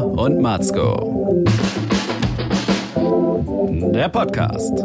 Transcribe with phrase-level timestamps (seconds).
[0.00, 1.44] Und Matzko.
[3.92, 4.82] Der Podcast.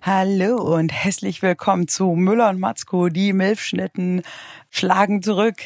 [0.00, 4.22] Hallo und herzlich willkommen zu Müller und Matzko, die Milfschnitten
[4.70, 5.56] schlagen zurück.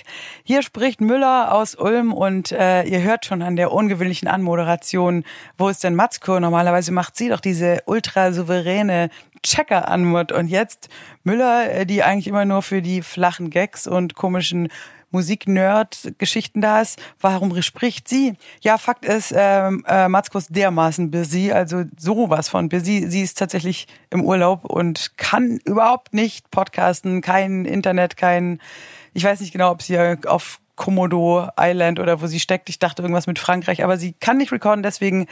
[0.42, 5.24] Hier spricht Müller aus Ulm und äh, ihr hört schon an der ungewöhnlichen Anmoderation,
[5.58, 6.40] wo ist denn Matzko?
[6.40, 9.10] Normalerweise macht sie doch diese ultra souveräne
[9.42, 10.88] Checker-Anmod und jetzt
[11.24, 14.68] Müller, äh, die eigentlich immer nur für die flachen Gags und komischen
[15.10, 17.00] Musik-Nerd-Geschichten da ist.
[17.20, 18.34] Warum spricht sie?
[18.60, 23.06] Ja, Fakt ist, ähm, äh, Matzko ist dermaßen busy, also sowas von busy.
[23.08, 28.60] Sie ist tatsächlich im Urlaub und kann überhaupt nicht podcasten, kein Internet, kein,
[29.14, 32.68] ich weiß nicht genau, ob sie auf Komodo Island oder wo sie steckt.
[32.68, 34.82] Ich dachte irgendwas mit Frankreich, aber sie kann nicht recorden.
[34.82, 35.26] Deswegen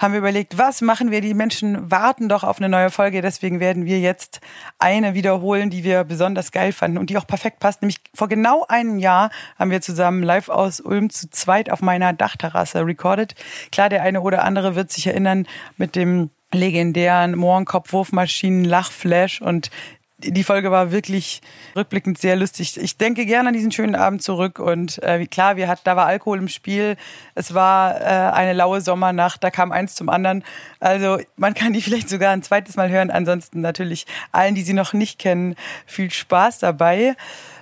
[0.00, 1.20] haben wir überlegt, was machen wir?
[1.20, 3.22] Die Menschen warten doch auf eine neue Folge.
[3.22, 4.40] Deswegen werden wir jetzt
[4.78, 7.82] eine wiederholen, die wir besonders geil fanden und die auch perfekt passt.
[7.82, 12.12] Nämlich vor genau einem Jahr haben wir zusammen live aus Ulm zu zweit auf meiner
[12.12, 13.34] Dachterrasse recorded.
[13.70, 19.70] Klar, der eine oder andere wird sich erinnern mit dem legendären Mohrenkopf-Wurfmaschinen, Lachflash und
[20.18, 21.42] die Folge war wirklich
[21.74, 22.78] rückblickend sehr lustig.
[22.78, 26.06] Ich denke gerne an diesen schönen Abend zurück und äh, klar, wir hatten, da war
[26.06, 26.96] Alkohol im Spiel.
[27.34, 30.42] Es war äh, eine laue Sommernacht, da kam eins zum anderen.
[30.80, 33.10] Also man kann die vielleicht sogar ein zweites Mal hören.
[33.10, 37.14] Ansonsten natürlich allen, die sie noch nicht kennen, viel Spaß dabei.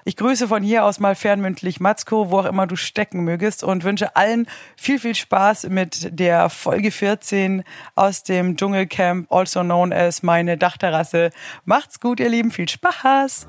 [0.06, 3.84] Ich grüße von hier aus mal fernmündlich Matzko, wo auch immer du stecken mögest und
[3.84, 4.46] wünsche allen
[4.76, 11.30] viel, viel Spaß mit der Folge 14 aus dem Dschungelcamp, also known as meine Dachterrasse.
[11.64, 13.48] Macht's gut, ihr Lieben, viel Spaß!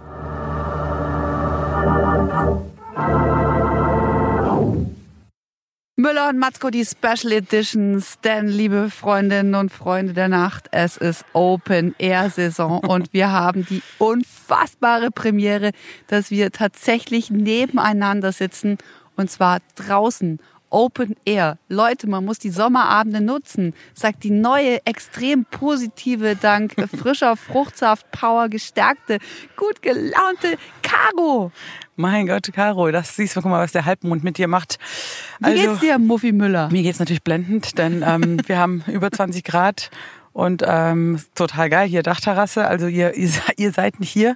[5.98, 8.20] Müller und Matzko, die Special Editions.
[8.22, 13.66] Denn, liebe Freundinnen und Freunde der Nacht, es ist Open Air Saison und wir haben
[13.66, 15.72] die unfassbare Premiere,
[16.08, 18.78] dass wir tatsächlich nebeneinander sitzen
[19.16, 20.40] und zwar draußen.
[20.72, 21.58] Open Air.
[21.70, 28.50] Leute, man muss die Sommerabende nutzen, sagt die neue, extrem positive, dank frischer Fruchtsaft, Power
[28.50, 29.20] gestärkte,
[29.56, 31.54] gut gelaunte Caro.
[31.98, 34.78] Mein Gott, Caro, das siehst du, guck mal, was der Halbmond mit dir macht.
[35.40, 36.70] Wie also, geht's dir, Muffi Müller?
[36.70, 39.92] Mir geht's natürlich blendend, denn ähm, wir haben über 20 Grad
[40.34, 42.68] und ähm, total geil hier Dachterrasse.
[42.68, 44.36] Also ihr, ihr, ihr seid nicht hier.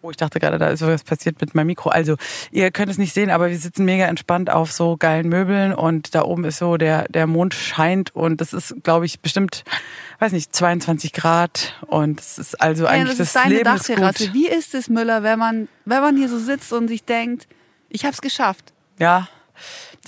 [0.00, 1.90] Oh, ich dachte gerade, da ist was passiert mit meinem Mikro.
[1.90, 2.16] Also,
[2.52, 6.14] ihr könnt es nicht sehen, aber wir sitzen mega entspannt auf so geilen Möbeln und
[6.14, 9.64] da oben ist so der, der Mond scheint und das ist, glaube ich, bestimmt,
[10.20, 13.74] weiß nicht, 22 Grad und es ist also ja, eigentlich das, ist das deine Leben.
[13.74, 14.34] Ist gut.
[14.34, 17.48] Wie ist es, Müller, wenn man, wenn man hier so sitzt und sich denkt,
[17.88, 18.72] ich hab's geschafft?
[19.00, 19.28] Ja,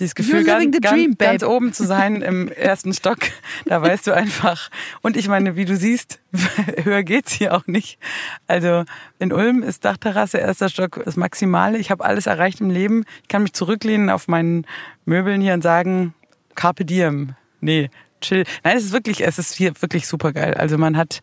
[0.00, 3.18] dieses Gefühl, ganz, dream, ganz, ganz, oben zu sein im ersten Stock,
[3.66, 4.70] da weißt du einfach.
[5.02, 6.20] Und ich meine, wie du siehst,
[6.82, 7.98] höher geht's hier auch nicht.
[8.46, 8.84] Also
[9.18, 11.78] in Ulm ist Dachterrasse, erster Stock das Maximale.
[11.78, 13.04] Ich habe alles erreicht im Leben.
[13.22, 14.66] Ich kann mich zurücklehnen auf meinen
[15.04, 16.14] Möbeln hier und sagen,
[16.54, 17.34] Carpe diem.
[17.60, 17.90] Nee,
[18.20, 18.44] chill.
[18.64, 20.54] Nein, es ist wirklich, es ist hier wirklich super geil.
[20.54, 21.20] Also man hat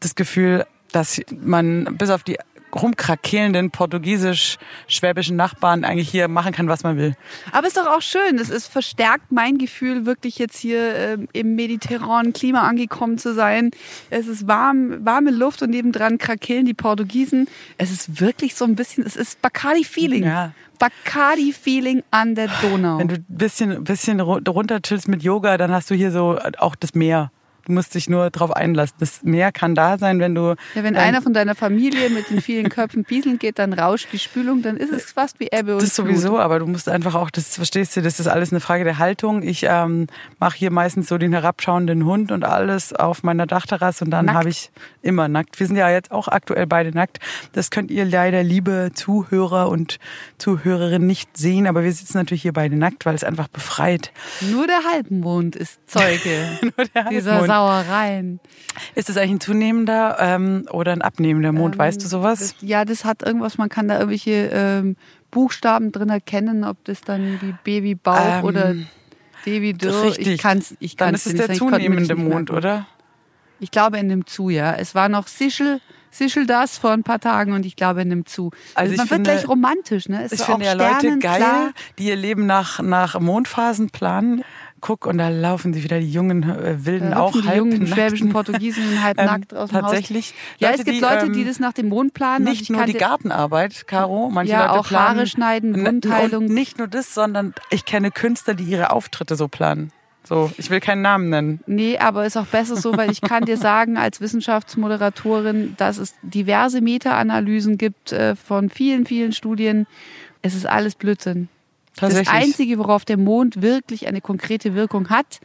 [0.00, 2.38] das Gefühl, dass man bis auf die
[2.74, 7.14] rumkrakelnden portugiesisch-schwäbischen Nachbarn eigentlich hier machen kann, was man will.
[7.52, 8.38] Aber ist doch auch schön.
[8.38, 13.70] Es ist verstärkt mein Gefühl, wirklich jetzt hier äh, im mediterranen Klima angekommen zu sein.
[14.10, 17.48] Es ist warm, warme Luft und nebendran krakeln die Portugiesen.
[17.78, 20.24] Es ist wirklich so ein bisschen, es ist Bacardi-Feeling.
[20.24, 20.52] Ja.
[20.78, 22.98] Bacardi-Feeling an der Donau.
[22.98, 26.76] Wenn du ein bisschen, bisschen runter chillst mit Yoga, dann hast du hier so auch
[26.76, 27.30] das Meer.
[27.66, 28.96] Du musst dich nur drauf einlassen.
[29.00, 30.54] Das Meer kann da sein, wenn du.
[30.74, 34.18] Ja, wenn einer von deiner Familie mit den vielen Köpfen pieseln geht, dann rauscht die
[34.18, 37.30] Spülung, dann ist es fast wie Ebbe und Das sowieso, aber du musst einfach auch,
[37.30, 39.42] das verstehst du, das ist alles eine Frage der Haltung.
[39.42, 40.06] Ich ähm,
[40.38, 44.48] mache hier meistens so den herabschauenden Hund und alles auf meiner Dachterrasse und dann habe
[44.48, 44.70] ich
[45.02, 45.58] immer nackt.
[45.58, 47.18] Wir sind ja jetzt auch aktuell beide nackt.
[47.52, 49.98] Das könnt ihr leider, liebe Zuhörer und
[50.38, 54.12] Zuhörerinnen, nicht sehen, aber wir sitzen natürlich hier beide nackt, weil es einfach befreit.
[54.40, 57.12] Nur der Halbmond ist Zeuge Nur der Halbmond.
[57.56, 58.40] Sauereien.
[58.94, 61.74] Ist das eigentlich ein zunehmender ähm, oder ein abnehmender Mond?
[61.74, 62.38] Ähm, weißt du sowas?
[62.38, 64.96] Das, ja, das hat irgendwas, man kann da irgendwelche ähm,
[65.30, 68.74] Buchstaben drin erkennen, ob das dann wie Babybauch ähm, oder
[69.44, 70.04] Baby Dürr.
[70.04, 70.28] Richtig.
[70.28, 72.86] Ich kann's, ich kann's dann ist es der zunehmende Mond, oder?
[73.58, 74.74] Ich glaube, in dem Zu, ja.
[74.74, 75.80] Es war noch Sichel,
[76.10, 78.50] Sichel das vor ein paar Tagen und ich glaube, in dem Zu.
[78.74, 80.24] Also, also man wird gleich romantisch, ne?
[80.24, 84.44] Es ich finde ja Leute geil, die ihr Leben nach, nach Mondphasen planen
[84.86, 87.88] guck und da laufen sie wieder die jungen äh, Wilden da auch die halb jungen
[87.88, 90.28] schwäbischen Portugiesen halb ähm, nackt aus dem Tatsächlich.
[90.28, 90.34] Haus.
[90.60, 92.44] Ja, Leute, es gibt die, Leute, die ähm, das nach dem Mond planen.
[92.44, 94.30] Nicht nur die Gartenarbeit, Caro.
[94.30, 96.44] Manche ja, Leute auch planen, Haare schneiden, Wundheilung.
[96.44, 99.90] nicht nur das, sondern ich kenne Künstler, die ihre Auftritte so planen.
[100.22, 101.60] So, ich will keinen Namen nennen.
[101.66, 106.14] Nee, aber ist auch besser so, weil ich kann dir sagen, als Wissenschaftsmoderatorin, dass es
[106.22, 109.88] diverse Meta-Analysen gibt äh, von vielen, vielen Studien.
[110.42, 111.48] Es ist alles Blödsinn.
[111.98, 112.28] Das.
[112.28, 115.40] Einzige, worauf der Mond wirklich eine konkrete Wirkung hat,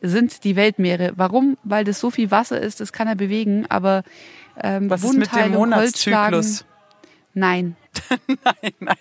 [0.00, 1.12] sind die Weltmeere.
[1.16, 1.56] Warum?
[1.64, 4.02] Weil das so viel Wasser ist, das kann er bewegen, aber
[4.62, 6.64] ähm, Was ist mit dem Monatszyklus?
[7.34, 7.76] Nein.
[8.26, 8.96] Nein, nein.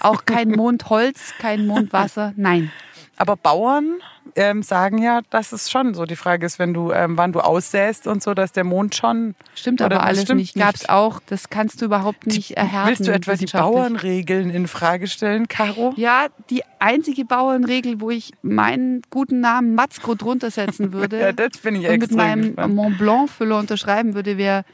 [0.00, 2.72] Auch kein Mondholz, kein Mondwasser, nein.
[3.16, 4.00] Aber Bauern
[4.36, 7.40] ähm, sagen ja, dass es schon so die Frage ist, wenn du, ähm, wann du
[7.40, 9.34] aussäst und so, dass der Mond schon.
[9.54, 10.54] Stimmt aber alles stimmt nicht.
[10.54, 12.88] Gab's auch, das kannst du überhaupt nicht erhärten.
[12.88, 13.46] Willst du etwa die.
[13.46, 15.92] Bauernregeln in Frage stellen, Caro?
[15.96, 21.58] Ja, die einzige Bauernregel, wo ich meinen guten Namen Matzko drunter setzen würde Ja, das
[21.58, 22.74] bin ich und mit extrem meinem gespannt.
[22.74, 24.64] Mont Blanc Füller unterschreiben würde, wäre,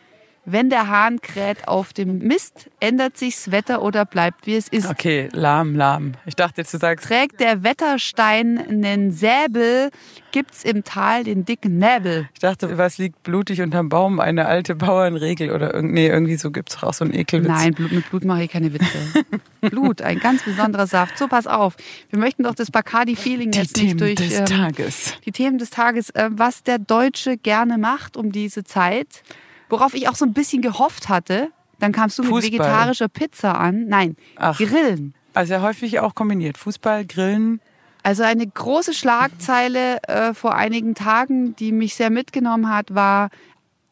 [0.51, 4.89] wenn der Hahn kräht auf dem Mist, ändert sich's Wetter oder bleibt wie es ist.
[4.89, 6.13] Okay, lahm, lahm.
[6.27, 9.91] Ich dachte jetzt, du sagst, Trägt der Wetterstein nen Säbel,
[10.33, 12.29] gibt's im Tal den dicken Näbel.
[12.33, 14.21] ich dachte, was liegt blutig unterm Baum?
[14.21, 17.49] Eine alte Bauernregel oder irgend, nee, irgendwie so gibt's auch so einen Ekelwitz.
[17.49, 18.99] Nein, Blut, mit Blut mache ich keine Witze.
[19.61, 21.19] Blut, ein ganz besonderer Saft.
[21.19, 21.77] So, pass auf.
[22.11, 25.15] Wir möchten doch das Bacardi-Feeling Die jetzt Themen nicht durch des ähm, Tages.
[25.25, 29.23] die Themen des Tages, äh, was der Deutsche gerne macht um diese Zeit,
[29.69, 31.51] worauf ich auch so ein bisschen gehofft hatte.
[31.79, 32.53] Dann kamst du mit Fußball.
[32.53, 33.87] vegetarischer Pizza an.
[33.87, 34.59] Nein, Ach.
[34.59, 35.15] Grillen.
[35.35, 36.59] Also häufig auch kombiniert.
[36.59, 37.61] Fußball, Grillen.
[38.03, 43.31] Also eine große Schlagzeile äh, vor einigen Tagen, die mich sehr mitgenommen hat, war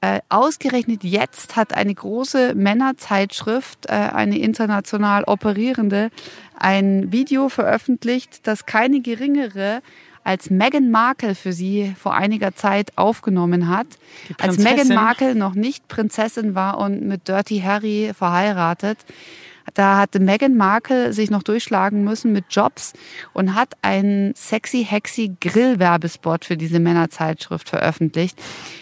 [0.00, 6.10] äh, ausgerechnet jetzt hat eine große Männerzeitschrift, äh, eine international operierende,
[6.58, 9.80] ein Video veröffentlicht, das keine geringere
[10.26, 13.86] als Meghan Markle für sie vor einiger Zeit aufgenommen hat.
[14.40, 14.58] Als.
[14.58, 18.98] Meghan Markle noch nicht Prinzessin war und mit Dirty Harry verheiratet,
[19.76, 22.94] da hatte Meghan Markle sich noch durchschlagen müssen mit Jobs
[23.34, 28.40] und hat einen sexy, hexy Grillwerbespot für diese Männerzeitschrift veröffentlicht,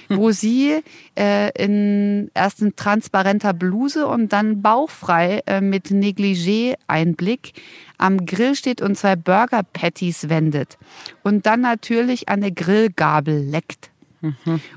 [0.08, 0.82] wo sie
[1.18, 7.54] äh, in erst in transparenter Bluse und dann bauchfrei äh, mit Negligé-Einblick
[7.98, 10.78] am Grill steht und zwei Burger Patties wendet
[11.24, 13.90] und dann natürlich an der Grillgabel leckt.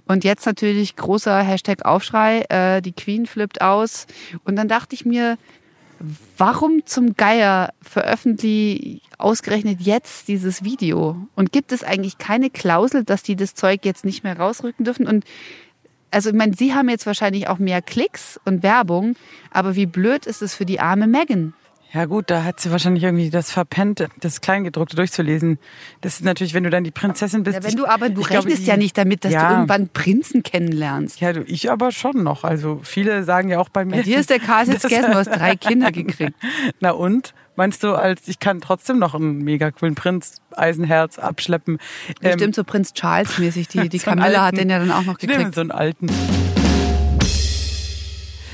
[0.08, 4.06] Und jetzt natürlich großer Hashtag Aufschrei, äh, die Queen flippt aus.
[4.44, 5.38] Und dann dachte ich mir,
[6.38, 11.28] warum zum Geier veröffentliche ausgerechnet jetzt dieses Video?
[11.36, 15.08] Und gibt es eigentlich keine Klausel, dass die das Zeug jetzt nicht mehr rausrücken dürfen?
[15.08, 15.26] Und
[16.12, 19.16] also ich meine, sie haben jetzt wahrscheinlich auch mehr Klicks und Werbung,
[19.52, 21.54] aber wie blöd ist es für die arme Megan?
[21.94, 25.58] Ja gut, da hat sie wahrscheinlich irgendwie das verpennt, das Kleingedruckte durchzulesen.
[26.02, 27.56] Das ist natürlich, wenn du dann die Prinzessin bist.
[27.58, 29.48] Ja, wenn du aber, du glaube, rechnest die- ja nicht damit, dass Ja.
[29.48, 31.22] du irgendwann Prinzen kennenlernst.
[31.22, 32.44] Ja, du, ich aber schon noch.
[32.44, 33.96] Also viele sagen ja auch bei mir.
[33.98, 36.34] Bei dir ist der Kas jetzt gegessen, du hast drei Kinder gekriegt.
[36.82, 37.34] Na und?
[37.56, 41.80] Meinst du, als ich kann trotzdem noch einen mega coolen Prinz Eisenherz abschleppen?
[42.22, 43.70] Ähm, Bestimmt so Prinz Charles mäßig.
[43.70, 45.56] Die, die so Camilla hat den ja dann auch noch gekriegt.
[45.56, 46.08] so einen alten.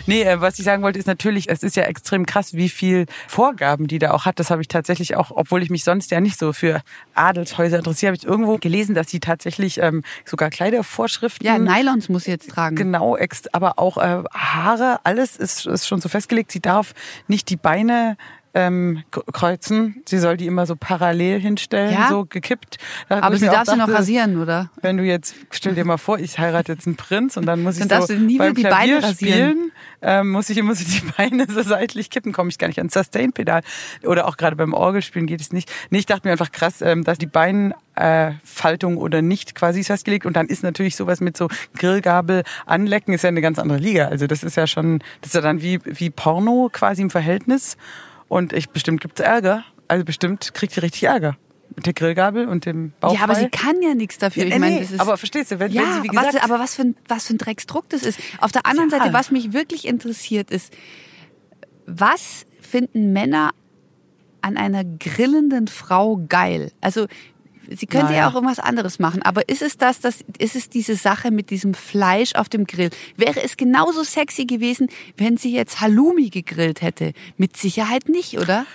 [0.05, 3.05] Nee, äh, was ich sagen wollte, ist natürlich, es ist ja extrem krass, wie viel
[3.27, 4.39] Vorgaben die da auch hat.
[4.39, 6.81] Das habe ich tatsächlich auch, obwohl ich mich sonst ja nicht so für
[7.15, 11.45] Adelshäuser interessiere, habe ich irgendwo gelesen, dass sie tatsächlich ähm, sogar Kleidervorschriften.
[11.45, 12.75] Ja, Nylons muss sie jetzt tragen.
[12.75, 13.17] Genau,
[13.51, 16.51] aber auch äh, Haare, alles ist, ist schon so festgelegt.
[16.51, 16.93] Sie darf
[17.27, 18.17] nicht die Beine
[18.55, 20.03] ähm, kreuzen.
[20.05, 22.07] Sie soll die immer so parallel hinstellen, Ja?
[22.09, 22.77] so gekippt.
[23.09, 24.69] Da- Aber sie darf sie noch rasieren, oder?
[24.81, 27.77] Wenn du jetzt, stell dir mal vor, ich heirate jetzt einen Prinz und dann muss
[27.79, 29.49] ich Dann so nie beim die Beine Klavier rasieren.
[29.51, 29.71] spielen,
[30.01, 32.93] ähm, muss ich immer so die Beine so seitlich kippen, komme ich gar nicht ans
[32.93, 33.61] Sustain-Pedal.
[34.03, 35.71] Oder auch gerade beim Orgelspielen geht es nicht.
[35.89, 39.79] Nee, ich dachte mir einfach krass, ähm, dass die Beinfaltung äh, Faltung oder nicht quasi
[39.81, 43.59] ist festgelegt und dann ist natürlich sowas mit so Grillgabel anlecken ist ja eine ganz
[43.59, 44.07] andere Liga.
[44.07, 47.77] Also das ist ja schon, das ist ja dann wie, wie Porno quasi im Verhältnis
[48.33, 49.63] und ich bestimmt gibt's Ärger.
[49.87, 51.37] Also bestimmt kriegt sie richtig Ärger.
[51.75, 53.15] Mit der Grillgabel und dem Bauch.
[53.15, 54.43] Ja, aber sie kann ja nichts dafür.
[54.43, 56.33] Ja, ich meine, nee, das ist, aber verstehst du, wenn, ja, wenn sie wie gesagt,
[56.33, 58.19] was, aber was für, ein, was für ein Drecksdruck das ist.
[58.39, 58.99] Auf der anderen Ja.
[58.99, 60.73] Seite, was mich wirklich interessiert, ist,
[61.85, 63.51] was finden Männer
[64.41, 66.71] an einer grillenden Frau geil?
[66.81, 67.07] Also
[67.69, 68.29] sie könnte ja Naja.
[68.29, 71.73] auch irgendwas anderes machen, aber ist es das, das, ist es diese Sache mit diesem
[71.73, 72.89] Fleisch auf dem Grill?
[73.17, 77.13] Wäre es genauso sexy gewesen, wenn sie jetzt Halloumi gegrillt hätte?
[77.37, 78.65] Mit Sicherheit nicht, oder?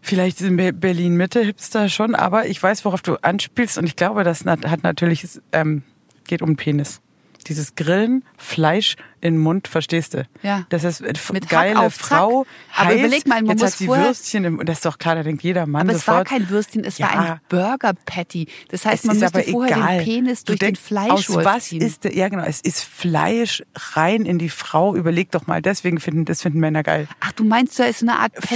[0.00, 3.96] Vielleicht in Be- Berlin Mitte Hipster schon, aber ich weiß, worauf du anspielst und ich
[3.96, 5.82] glaube, das hat natürlich ähm,
[6.26, 7.00] geht um Penis.
[7.46, 10.26] Dieses Grillen, Fleisch in den Mund, verstehst du?
[10.42, 10.64] Ja.
[10.68, 12.06] Das ist äh, Mit geile auf Zack.
[12.18, 12.46] Frau.
[12.76, 14.98] Aber heiß, überleg mal, man jetzt muss hat sie Würstchen im, und das ist doch
[14.98, 16.28] klar, da denkt jeder Mann Aber es war sofort.
[16.28, 17.32] kein Würstchen, es war Ja.
[17.34, 18.46] ein Burger Patty.
[18.68, 19.96] Das heißt, es man ist müsste aber vorher egal.
[19.98, 21.80] den Penis Du durch den denkst, Fleischwolf Aus was ziehen.
[21.80, 23.62] ist der, ja genau, es ist Fleisch
[23.94, 24.94] rein in die Frau.
[24.94, 27.08] Überleg doch mal, deswegen finden, das finden Männer geil.
[27.20, 28.48] Ach, du meinst, da ist eine Art Fleisch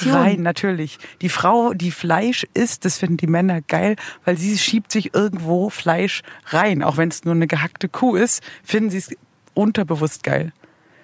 [0.00, 0.12] Penetration.
[0.14, 0.98] rein, natürlich.
[1.22, 5.70] Die Frau, die Fleisch isst, das finden die Männer geil, weil sie schiebt sich irgendwo
[5.70, 6.82] Fleisch rein.
[6.82, 9.10] Auch wenn es nur eine gehackte Kuh ist, finden sie es
[9.54, 10.52] unterbewusst geil.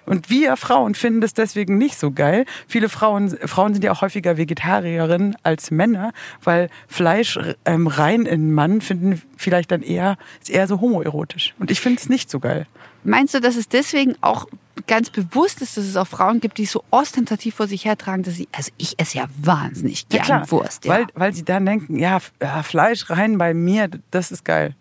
[0.05, 2.45] Und wir Frauen finden das deswegen nicht so geil.
[2.67, 6.11] Viele Frauen, Frauen sind ja auch häufiger Vegetarierinnen als Männer,
[6.43, 11.53] weil Fleisch ähm, rein in einen Mann finden vielleicht dann eher, ist eher so homoerotisch.
[11.59, 12.67] Und ich finde es nicht so geil.
[13.03, 14.47] Meinst du, dass es deswegen auch
[14.87, 18.35] ganz bewusst ist, dass es auch Frauen gibt, die so ostentativ vor sich hertragen, dass
[18.35, 20.85] sie, also ich esse ja wahnsinnig Ja, gern Wurst.
[20.85, 20.93] Ja.
[20.93, 24.75] Weil, weil sie dann denken, ja, ja, Fleisch rein bei mir, das ist geil.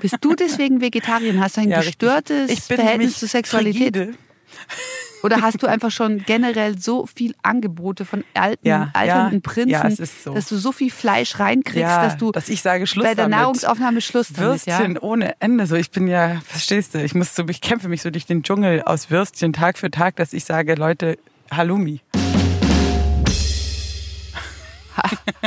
[0.00, 1.40] Bist du deswegen Vegetarierin?
[1.40, 3.96] Hast du ein Ja, gestörtes Ich bin Verhältnis zur Sexualität?
[3.96, 4.14] frigide.
[5.22, 9.70] Oder hast du einfach schon generell so viel Angebote von alten, Ja, alternden ja, Prinzen,
[9.70, 10.32] ja, so.
[10.32, 13.38] dass du so viel Fleisch reinkriegst, dass du dass ich sage, Schluss bei der damit.
[13.38, 14.66] Nahrungsaufnahme Schluss damit?
[14.66, 15.66] Würstchen ohne Ende.
[15.66, 18.42] So, ich bin ja, verstehst du, ich muss so, ich kämpfe mich so durch den
[18.42, 21.18] Dschungel aus Würstchen Tag für Tag, dass ich sage, Leute,
[21.50, 22.00] Halloumi.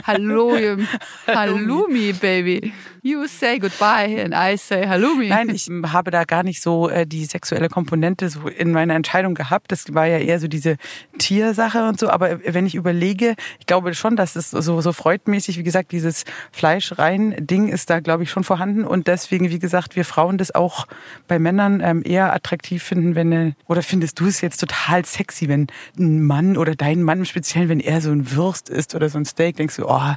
[0.06, 0.86] Halloumi,
[1.28, 2.74] Halloumi, baby.
[3.06, 5.28] You say goodbye and I say Halloumi.
[5.28, 9.36] Nein, ich habe da gar nicht so äh, die sexuelle Komponente so in meiner Entscheidung
[9.36, 9.74] gehabt.
[9.74, 10.78] Das war ja eher so diese
[11.18, 12.10] Tiersache und so.
[12.10, 16.24] Aber wenn ich überlege, ich glaube schon, dass es so, so freudmäßig, wie gesagt, dieses
[16.54, 18.86] Fleisch rein Ding ist da, glaube ich, schon vorhanden.
[18.86, 20.88] Und deswegen, wie gesagt, wir Frauen das auch
[21.28, 25.50] bei Männern ähm, eher attraktiv finden, wenn eine, oder findest du es jetzt total sexy,
[25.50, 25.68] wenn
[26.00, 29.18] ein Mann oder dein Mann im Speziellen, wenn er so ein Würst isst oder so
[29.18, 30.14] ein Steak, denkst du, oh,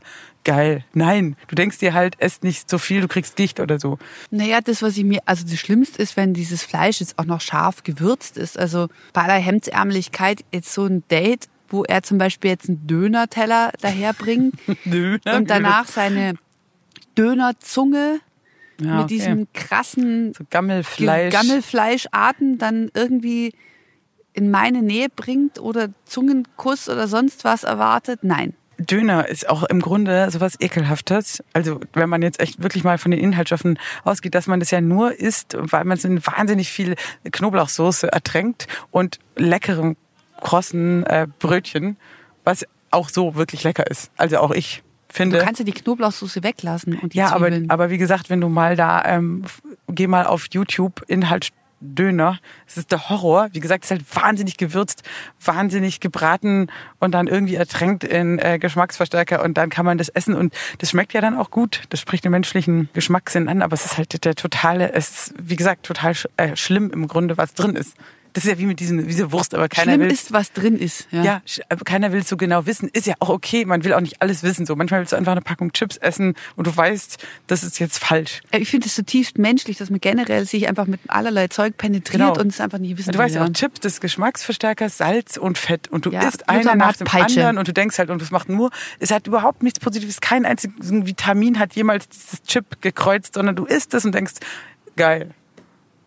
[0.47, 0.85] geil.
[0.95, 3.99] Nein, du denkst dir halt, esst nicht so viel, du kriegst Gicht oder so.
[4.31, 7.43] Naja, das, was ich mir, also das Schlimmste ist, wenn dieses Fleisch jetzt auch noch
[7.43, 8.59] scharf gewürzt ist.
[8.59, 13.73] Also bei aller Hemdsärmlichkeit jetzt so ein Date, wo er zum Beispiel jetzt einen Dönerteller
[13.83, 14.55] daherbringt
[14.87, 16.35] Döner und danach seine
[17.19, 18.21] Dönerzunge
[18.81, 19.15] Ja, mit okay.
[19.15, 21.33] diesem krassen so Gammelfleisch.
[21.33, 23.53] Gammelfleischarten dann irgendwie
[24.33, 28.21] in meine Nähe bringt oder Zungenkuss oder sonst was erwartet.
[28.23, 28.55] Nein.
[28.79, 31.43] Döner ist auch im Grunde sowas Ekelhaftes.
[31.53, 34.81] Also wenn man jetzt echt wirklich mal von den Inhaltsstoffen ausgeht, dass man das ja
[34.81, 36.97] nur isst, weil man es in wahnsinnig viel
[37.31, 39.97] Knoblauchsoße ertränkt und leckerem
[40.41, 41.97] krossen äh, Brötchen,
[42.45, 44.11] was auch so wirklich lecker ist.
[44.17, 45.39] Also auch ich finde.
[45.39, 47.71] Du kannst ja die Knoblauchsoße weglassen und die ja, aber, Zwiebeln.
[47.71, 49.45] aber wie gesagt, wenn du mal da, ähm,
[49.89, 51.03] geh mal auf YouTube,
[51.81, 53.49] Inhaltsdöner, es ist der Horror.
[53.53, 55.03] Wie gesagt, es ist halt wahnsinnig gewürzt,
[55.45, 56.69] wahnsinnig gebraten
[56.99, 60.91] und dann irgendwie ertränkt in äh, Geschmacksverstärker und dann kann man das essen und das
[60.91, 61.83] schmeckt ja dann auch gut.
[61.91, 65.57] Das spricht den menschlichen Geschmackssinn an, aber es ist halt der totale, es ist, wie
[65.57, 67.97] gesagt, total sch äh, schlimm im Grunde, was drin ist.
[68.37, 70.53] Das ist ja wie mit diesem, wie diese Wurst, aber keiner Schlimm will ist, was
[70.53, 71.09] drin ist.
[71.11, 71.23] Ja.
[71.25, 71.43] ja,
[71.87, 72.91] keiner will es so genau wissen.
[72.93, 73.65] Ist ja auch okay.
[73.65, 74.67] Man will auch nicht alles wissen.
[74.67, 77.17] So manchmal willst du einfach eine Packung Chips essen und du weißt,
[77.47, 78.43] das ist jetzt falsch.
[78.51, 82.21] Äh, Ich finde es zutiefst menschlich, dass man generell sich einfach mit allerlei Zeug penetriert
[82.21, 82.39] Genau.
[82.39, 83.41] und es einfach nicht wissen Du weißt will.
[83.41, 85.89] ja auch, Chips, das Geschmacksverstärker, Salz und Fett.
[85.89, 87.41] Und du Ja, isst einer nach dem Glutamatpeitsche.
[87.41, 90.21] anderen und du denkst halt, und es macht nur, es hat überhaupt nichts Positives.
[90.21, 94.35] Kein einziges Vitamin hat jemals dieses Chip gekreuzt, sondern du isst es und denkst,
[94.97, 95.31] geil.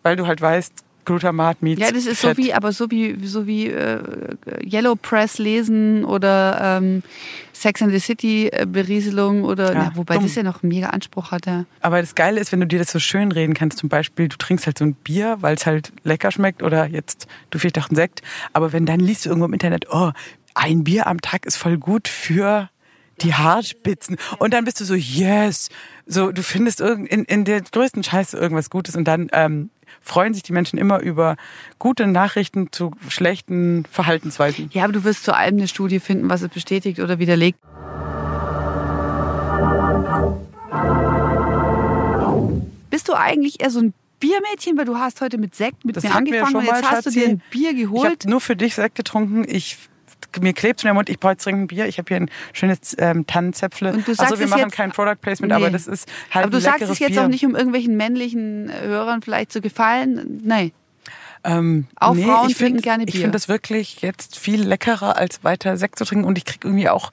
[0.04, 0.74] Weil du halt weißt,
[1.10, 2.38] Glutamat, meets Ja, das ist Fett.
[2.38, 4.00] so wie, aber so wie, so wie äh,
[4.64, 7.04] Yellow Press lesen oder ähm,
[7.54, 10.24] Sex and the City äh, Berieselung oder, Ja, na, wobei dumm.
[10.24, 11.46] das ja noch mega Anspruch hat.
[11.46, 11.66] Ja.
[11.82, 14.38] Aber das Geile ist, wenn du dir das so schön reden kannst, zum Beispiel, du
[14.38, 17.90] trinkst halt so ein Bier, weil es halt lecker schmeckt oder jetzt, du vielleicht auch
[17.90, 18.22] einen Sekt,
[18.54, 20.12] aber wenn dann liest du irgendwo im Internet, oh,
[20.56, 22.70] ein Bier am Tag ist voll gut für
[23.22, 25.70] die Haarspitzen und dann bist du so, yes,
[26.06, 29.70] so, du findest in, in der größten Scheiße irgendwas Gutes und dann ähm,
[30.02, 31.36] freuen sich die Menschen immer über
[31.78, 34.70] gute Nachrichten zu schlechten Verhaltensweisen.
[34.74, 37.60] ja, aber du wirst zu allem eine Studie finden, was es bestätigt oder widerlegt.
[42.90, 46.04] Bist du eigentlich eher so ein Biermädchen, weil du hast heute mit Sekt mit Das
[46.04, 48.06] mir angefangen schon und jetzt hast du dir ein Bier Ich geholt?
[48.06, 49.46] habe nur für dich Sekt getrunken.
[49.48, 49.78] Ich
[50.40, 51.88] mir klebt in der Mund, ich brauche jetzt dringend ein Bier.
[51.88, 53.94] Ich habe hier ein schönes ähm, Tannenzäpfle.
[53.94, 55.56] Und du sagst also wir machen jetzt- kein Product Placement, Nee.
[55.58, 57.24] aber das ist halt aber du sagst es jetzt Bier.
[57.24, 60.42] auch nicht, um irgendwelchen männlichen Hörern vielleicht zu gefallen.
[60.44, 60.72] Nein.
[61.44, 63.22] Ähm, Auch nee, Frauen ich trinken find, gerne Ich Bier.
[63.22, 66.26] finde das wirklich jetzt viel leckerer, als weiter Sekt zu trinken.
[66.26, 67.12] Und ich krieg irgendwie auch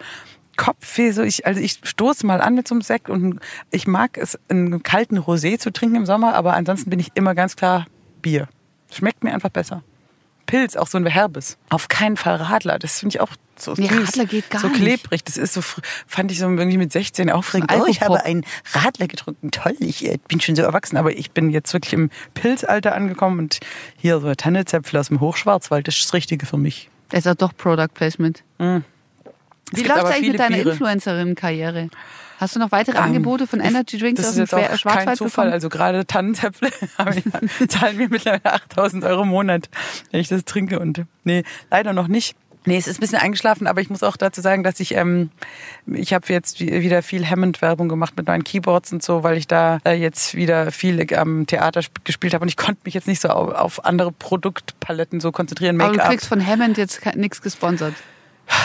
[0.57, 1.13] Kopfweh.
[1.13, 3.39] So ich, also ich stoße mal an mit so einem Sekt und
[3.71, 7.35] ich mag es, einen kalten Rosé zu trinken im Sommer, aber ansonsten bin ich immer
[7.37, 7.87] ganz klar
[8.21, 8.49] Bier.
[8.93, 9.83] Schmeckt mir einfach besser.
[10.47, 11.59] Pilz, auch so ein herbes.
[11.71, 12.79] Auf keinen Fall Radler.
[12.79, 14.09] Das finde ich auch so Nee, süß.
[14.09, 14.81] Radler geht gar So nicht.
[14.81, 15.25] klebrig.
[15.25, 15.61] Das ist so,
[16.07, 17.73] fand ich so irgendwie mit 16 aufregend.
[17.73, 18.27] Oh, ich habe Alkopop.
[18.27, 19.51] einen Radler getrunken.
[19.51, 20.97] Toll, ich äh, bin schon so erwachsen.
[20.97, 23.61] Aber ich bin jetzt wirklich im Pilzalter angekommen und
[23.97, 26.89] hier so Tannezäpfel aus dem Hochschwarzwald, das ist das Richtige für mich.
[27.11, 28.43] Das ist auch doch Product Placement.
[28.59, 28.83] Es
[29.73, 30.59] Wie läuft eigentlich mit deiner.
[30.59, 31.89] Influencerin-Karriere?
[32.39, 34.59] Hast du noch weitere Ähm, Angebote von Energy Drinks das aus ist dem jetzt auch
[34.59, 35.31] Schwer- kein Schwarzwald Zufall.
[35.47, 35.53] bekommen?
[35.55, 36.71] Also gerade Tannenzäpfle
[37.69, 39.69] zahlen mir mittlerweile 8000 Euro im Monat,
[40.11, 40.79] wenn ich das trinke.
[40.79, 42.37] Und nee, leider noch nicht.
[42.69, 45.31] Nee, es ist ein bisschen eingeschlafen, aber ich muss auch dazu sagen, dass ich, ähm,
[45.87, 49.47] ich habe jetzt wie- wieder viel Hammond-Werbung gemacht mit meinen Keyboards und so, weil ich
[49.47, 53.07] da äh, jetzt wieder viel am Theater sp- gespielt habe und ich konnte mich jetzt
[53.07, 55.81] nicht so auf, auf andere Produktpaletten so konzentrieren.
[55.81, 57.95] Aber du kriegst von Hammond jetzt nichts gesponsert.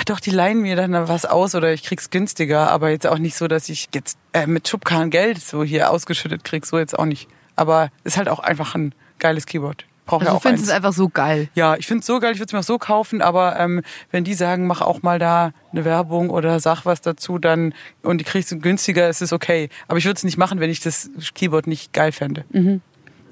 [0.06, 3.36] Doch, die leihen mir dann was aus oder ich krieg's günstiger, aber jetzt auch nicht
[3.36, 7.06] so, dass ich jetzt äh, mit Schubkarren Geld so hier ausgeschüttet krieg, so jetzt auch
[7.06, 7.28] nicht.
[7.56, 9.86] Aber ist halt auch einfach ein geiles Keyboard.
[10.06, 10.70] Brauche ja Also du auch findest eins.
[10.70, 11.50] es einfach so geil.
[11.54, 14.24] Ja, ich find's so geil, ich würde es mir auch so kaufen, aber ähm, wenn
[14.24, 18.26] die sagen, mach auch mal da eine Werbung oder sag was dazu, dann und die
[18.26, 19.70] kriegst du günstiger, ist es okay.
[19.88, 22.46] Aber ich würde es nicht machen, wenn ich das Keyboard nicht geil fände.
[22.54, 22.82] Also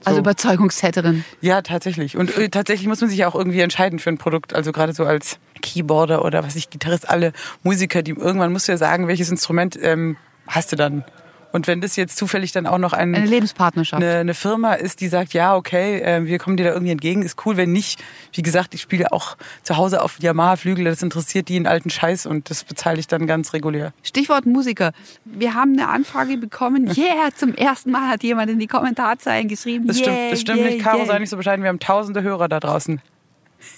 [0.06, 0.18] So.
[0.18, 1.25] Überzeugungstäterin.
[1.41, 2.18] Ja, tatsächlich.
[2.18, 4.53] Und äh, tatsächlich muss man sich ja auch irgendwie entscheiden für ein Produkt.
[4.53, 8.72] Also gerade so als Keyboarder oder was ich, Gitarrist, alle Musiker, die irgendwann musst du
[8.72, 11.03] ja sagen, welches Instrument ähm, hast du dann.
[11.51, 14.01] Und wenn das jetzt zufällig dann auch noch ein, Eine Lebenspartnerschaft.
[14.01, 17.24] eine, eine Firma ist, die sagt, ja, okay, äh, wir kommen dir da irgendwie entgegen,
[17.24, 17.58] ist cool.
[17.58, 18.03] Wenn nicht,
[18.34, 22.25] wie gesagt, ich spiele auch zu Hause auf Yamaha-Flügel, das interessiert die einen alten Scheiß
[22.25, 23.94] und das bezahle ich dann ganz regulär.
[24.03, 24.91] Stichwort Musiker.
[25.25, 26.89] Wir haben eine Anfrage bekommen.
[27.00, 29.88] Yeah, zum ersten Mal hat jemand in die Kommentarzeilen geschrieben.
[29.88, 30.84] Das yeah, stimmt, das stimmt yeah, nicht.
[30.84, 31.06] Caro, yeah.
[31.06, 33.01] sei nicht so bescheiden, wir haben tausende Hörer da draußen.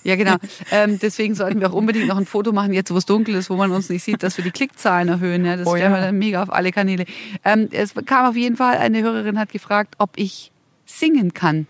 [0.03, 0.35] Ja, genau.
[0.71, 3.49] ähm, deswegen sollten wir auch unbedingt noch ein Foto machen, jetzt wo es dunkel ist,
[3.49, 5.45] wo man uns nicht sieht, dass wir die Klickzahlen erhöhen.
[5.45, 5.97] Ja, das Oh stellen ja.
[5.97, 7.05] wir dann mega auf alle Kanäle.
[7.43, 10.51] Ähm, es kam auf jeden Fall, eine Hörerin hat gefragt, ob ich
[10.85, 11.67] singen kann.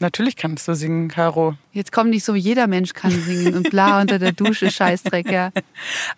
[0.00, 1.54] Natürlich kannst du singen, Caro.
[1.72, 5.50] Jetzt kommt nicht so, jeder Mensch kann singen und bla unter der Dusche, Scheißdreck, ja.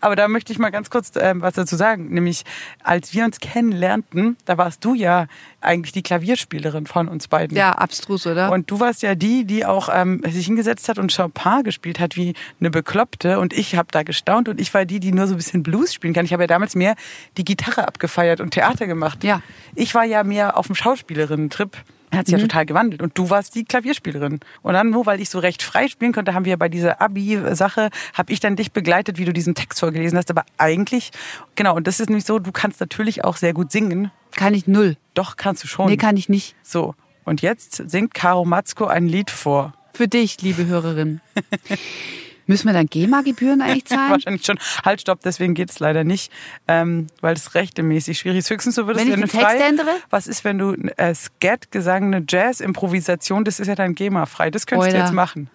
[0.00, 2.08] Aber da möchte ich mal ganz kurz ähm, was dazu sagen.
[2.08, 2.44] Nämlich,
[2.82, 5.26] als wir uns kennenlernten, da warst du ja
[5.60, 7.56] eigentlich die Klavierspielerin von uns beiden.
[7.56, 8.50] Ja, abstrus, oder?
[8.50, 12.16] Und du warst ja die, die auch ähm, sich hingesetzt hat und Chopin gespielt hat
[12.16, 13.38] wie eine Bekloppte.
[13.38, 15.92] Und ich habe da gestaunt und ich war die, die nur so ein bisschen Blues
[15.92, 16.24] spielen kann.
[16.24, 16.96] Ich habe ja damals mehr
[17.36, 19.22] die Gitarre abgefeiert und Theater gemacht.
[19.22, 19.42] Ja.
[19.74, 21.76] Ich war ja mehr auf dem Schauspielerinnen-Trip.
[22.16, 23.02] Hat sich ja total gewandelt.
[23.02, 24.40] Und du warst die Klavierspielerin.
[24.62, 27.90] Und dann, nur weil ich so recht frei spielen konnte, haben wir bei dieser Abi-Sache,
[28.14, 30.30] habe ich dann dich begleitet, wie du diesen Text vorgelesen hast.
[30.30, 31.10] Aber eigentlich,
[31.54, 34.10] genau, und das ist nämlich so, du kannst natürlich auch sehr gut singen.
[34.34, 34.96] kann ich null.
[35.14, 35.86] Doch, kannst du schon.
[35.86, 36.54] Nee, kann ich nicht.
[36.62, 36.94] So,
[37.24, 39.74] und jetzt singt Caro Matzko ein Lied vor.
[39.92, 41.20] Für dich, liebe Hörerin.
[42.46, 44.12] Müssen wir dann GEMA-Gebühren eigentlich zahlen?
[44.12, 44.58] Wahrscheinlich schon.
[44.84, 46.32] Halt, stopp, deswegen geht's leider nicht,
[46.68, 48.50] ähm, weil es rechtemäßig schwierig ist.
[48.50, 49.90] Höchstens so würdest Wenn du eine frei, ändere?
[50.10, 54.50] Was ist, wenn du äh, Skat, Gesang, eine Jazz-Improvisation, das ist ja dann GEMA-frei.
[54.50, 55.04] Das könntest du Oida.
[55.04, 55.50] jetzt machen.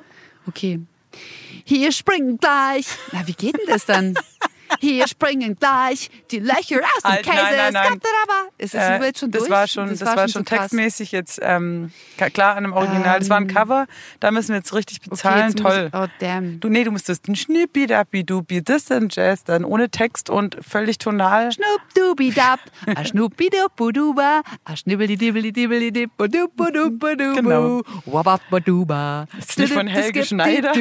[0.47, 0.79] Okay.
[1.63, 2.87] Hier springen gleich.
[3.11, 4.15] Na, wie geht denn das dann?
[4.79, 7.35] Hier springen gleich die Löcher aus dem Halt, Käse.
[7.37, 7.99] nein, nein, nein.
[8.57, 9.51] Ist das Äh, jetzt schon das durch?
[9.51, 10.59] war schon, das, war, schon krass.
[10.59, 11.91] textmäßig jetzt ähm,
[12.33, 13.19] klar an einem Original.
[13.19, 13.87] das war ein Cover,
[14.19, 15.49] da müssen wir jetzt richtig bezahlen.
[15.49, 15.89] jetzt Toll.
[15.91, 16.59] Muss, oh, damn.
[16.59, 20.57] Du, nee, du müsstest ein Schnippi dapi dupi, das ein Jazz, dann ohne Text und
[20.61, 21.51] völlig tonal.
[21.51, 22.59] Schnupp dubi dab,
[22.95, 27.81] a schnuppi dubu duba, a schnibbeli dibbeli dibbeli dibbu dubu dubu dubu, Genau.
[28.05, 29.25] wababba duba.
[29.37, 30.73] Ist nicht von Helge Schneider?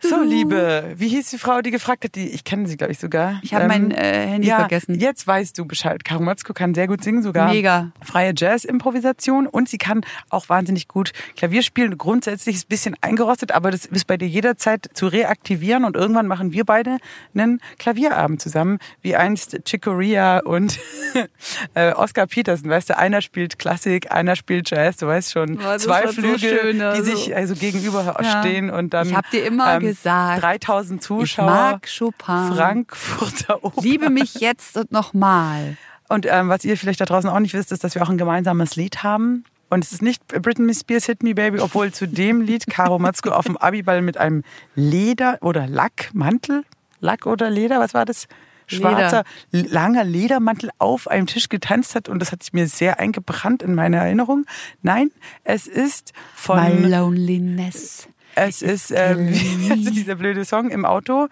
[0.00, 2.14] So, Liebe, wie hieß die Frau, die gefragt hat?
[2.14, 3.40] Die, ich kenne sie, glaube ich, sogar.
[3.42, 4.98] Ich habe mein äh, Handy ja, vergessen.
[4.98, 6.04] Jetzt weißt du Bescheid.
[6.04, 7.50] Caro Matzko kann sehr gut singen, sogar.
[7.50, 7.92] Mega.
[8.02, 11.96] Freie Jazz-Improvisation und sie kann auch wahnsinnig gut Klavier spielen.
[11.98, 16.26] Grundsätzlich ist ein bisschen eingerostet, aber das ist bei dir jederzeit zu reaktivieren und irgendwann
[16.26, 16.98] machen wir beide
[17.34, 20.78] einen Klavierabend zusammen, wie einst Chicoria und
[21.74, 22.68] äh, Oscar Peterson.
[22.70, 25.58] Weißt du, einer spielt Klassik, einer spielt Jazz, du weißt schon.
[25.58, 27.02] Das Zwei wird so Flügel, schön, die also.
[27.16, 28.40] sich also gegenüber Ja.
[28.40, 31.46] stehen und dann Ich hab dir immer gesagt, 3000 Ich Zuschauer.
[31.46, 32.52] mag Chopin.
[32.54, 33.82] Frankfurter Oper.
[33.82, 35.76] Liebe mich jetzt und nochmal.
[36.08, 38.18] Und ähm, was ihr vielleicht da draußen auch nicht wisst, ist, dass wir auch ein
[38.18, 39.44] gemeinsames Lied haben.
[39.70, 43.30] Und es ist nicht Britney Spears Hit Me Baby, obwohl zu dem Lied Caro Matzko
[43.30, 44.42] auf dem Abiball mit einem
[44.74, 46.64] Leder- oder Lackmantel,
[47.00, 48.26] Lack oder Leder, was war das?
[48.66, 53.62] Schwarzer, langer Ledermantel auf einem Tisch getanzt hat und das hat sich mir sehr eingebrannt
[53.62, 54.44] in meiner Erinnerung.
[54.82, 55.10] Nein,
[55.42, 56.82] es ist von...
[56.82, 58.08] My loneliness.
[58.40, 59.26] Es ist, ähm,
[59.92, 61.28] dieser blöde Song im Auto?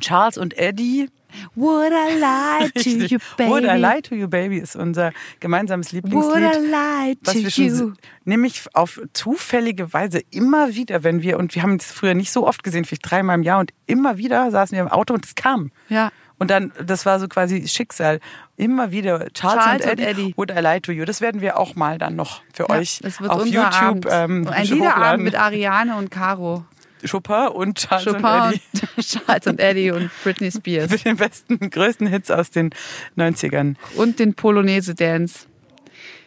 [0.00, 1.08] Charles und Eddie.
[1.54, 3.50] Would I lie to you, baby?
[3.50, 6.54] Would I Lie to You Baby ist unser gemeinsames Would Lieblingslied.
[6.54, 7.92] I lie Was to wir schon, you?
[8.24, 12.46] nämlich auf zufällige Weise immer wieder, wenn wir, und wir haben es früher nicht so
[12.46, 15.34] oft gesehen, vielleicht dreimal im Jahr, und immer wieder saßen wir im Auto und es
[15.34, 15.72] kam.
[15.90, 16.10] Ja.
[16.38, 18.20] Und dann, das war so quasi Schicksal.
[18.56, 20.34] Immer wieder Charles, Charles und, und Eddie, Eddie.
[20.36, 21.04] Would I Lie to You.
[21.04, 24.06] Das werden wir auch mal dann noch für euch das wird auf unser YouTube Abend.
[24.10, 24.66] ähm, Ein.
[24.66, 26.64] Liederabend mit Ariane und Caro.
[27.08, 28.60] Chopin und Charles Chopin und Eddie.
[28.96, 30.90] und Charles und Eddie und Britney Spears.
[30.90, 32.70] Mit den besten, größten Hits aus den
[33.16, 33.76] 90ern.
[33.96, 35.46] Und den Polonaise Dance.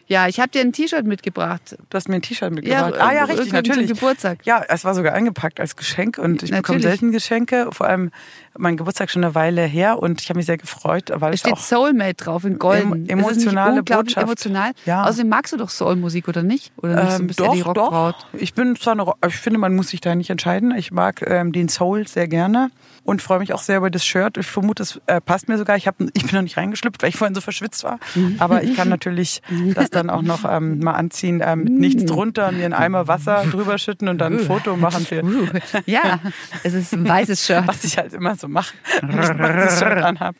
[0.09, 1.77] Ja, ich habe dir ein T-Shirt mitgebracht.
[1.89, 2.95] Du hast mir ein T-Shirt mitgebracht.
[2.95, 3.89] Ja, ah ja, äh, richtig, natürlich.
[3.89, 4.39] Geburtstag.
[4.43, 6.83] Ja, es war sogar eingepackt als Geschenk und ich bekomme Natürlich.
[6.83, 7.69] selten Geschenke.
[7.71, 8.09] Vor allem
[8.57, 11.53] mein Geburtstag schon eine Weile her und ich habe mich sehr gefreut, weil Es steht
[11.53, 13.07] auch Soulmate drauf in golden.
[13.07, 14.17] Em- emotionale Botschaft.
[14.25, 14.71] emotional.
[14.85, 15.03] Ja.
[15.05, 16.71] Außerdem magst du doch Soulmusik oder nicht?
[16.77, 18.15] Oder nicht so ein Ähm, bisschen doch, die Rockbraut?
[18.15, 18.27] doch.
[18.39, 20.73] Ich bin zwar eine, ich finde, man muss sich da nicht entscheiden.
[20.75, 22.71] Ich mag ähm, den Soul sehr gerne
[23.03, 24.37] und freue mich auch sehr über das Shirt.
[24.37, 25.75] Ich vermute, es äh, passt mir sogar.
[25.77, 27.99] Ich, hab, ich bin noch nicht reingeschlüpft, weil ich vorhin so verschwitzt war.
[28.39, 29.41] Aber ich kann natürlich
[29.75, 33.43] das dann auch noch ähm, mal anziehen, ähm, mit nichts drunter, mir einen Eimer Wasser
[33.51, 35.47] drüber schütten und dann ein Foto machen für Uh,
[35.85, 36.19] ja,
[36.63, 37.67] es ist ein weißes Shirt.
[37.67, 40.35] was ich halt immer so mache, wenn ich dieses Shirt anhab.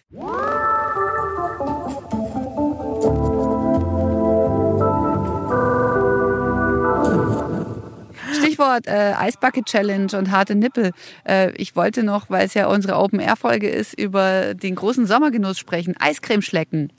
[8.60, 10.91] Stichwort äh, Eisbucket Challenge und harte Nippel.
[11.26, 15.06] Äh, ich wollte noch, weil es ja unsere Open Air Folge ist, über den großen
[15.06, 15.95] Sommergenuss sprechen.
[15.98, 16.91] Eiscreme schlecken.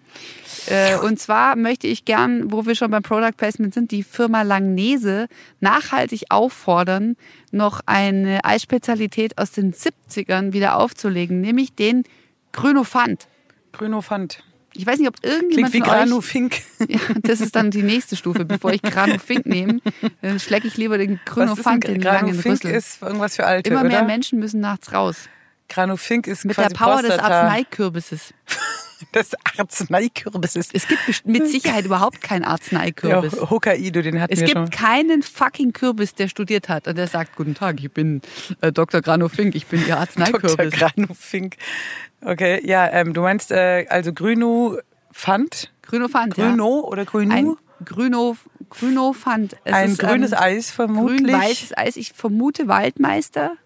[0.68, 4.40] Äh, und zwar möchte ich gern, wo wir schon beim Product Placement sind, die Firma
[4.40, 5.26] Langnese
[5.60, 7.16] nachhaltig auffordern,
[7.52, 12.04] noch eine Eisspezialität aus den 70ern wieder aufzulegen, nämlich den
[12.52, 13.28] Grünofant.
[13.72, 14.42] Grüno Fand.
[14.74, 16.60] Ich weiß nicht, ob Klingt irgendjemand wie von euch Granu Fink.
[16.88, 18.44] ja, das ist dann die nächste Stufe.
[18.44, 19.80] Bevor ich Grano Fink nehme,
[20.22, 22.70] dann schlecke ich lieber den ist ein Grünofant, den Granu langen Fink Rüssel.
[22.70, 23.88] ist irgendwas für Alte, Immer oder?
[23.88, 25.28] mehr Menschen müssen nachts raus.
[25.68, 27.40] Granu Fink ist Mit quasi der Power des Prostata.
[27.42, 28.34] Arzneikürbisses.
[29.14, 30.68] des Arzneikürbisses.
[30.72, 33.40] Es gibt mit Sicherheit überhaupt keinen Ja, Arzeneikürbis.
[33.50, 34.70] Hokkaido, den hatten Es wir gibt schon.
[34.70, 38.20] keinen fucking Kürbis, der studiert hat und der sagt, guten Tag, ich bin
[38.60, 39.00] äh, Dr.
[39.00, 39.98] Grano Fink, ich bin Ihr Dr.
[40.00, 40.70] Arzneikürbis.
[40.74, 41.56] Granu Fink.
[42.22, 44.78] Okay, ja, ähm, du meinst äh, also Grüno
[45.10, 45.72] Fand?
[45.82, 47.10] Grünofant, Grüno oder ja.
[47.10, 47.32] Grünu?
[47.32, 48.36] Ein Grüno,
[48.68, 49.56] Grünofant.
[49.64, 51.22] Es Ein ist, grünes ähm, Eis vermutlich.
[51.22, 51.96] Grün-weißes Eis.
[51.96, 53.56] Ich vermute Waldmeister.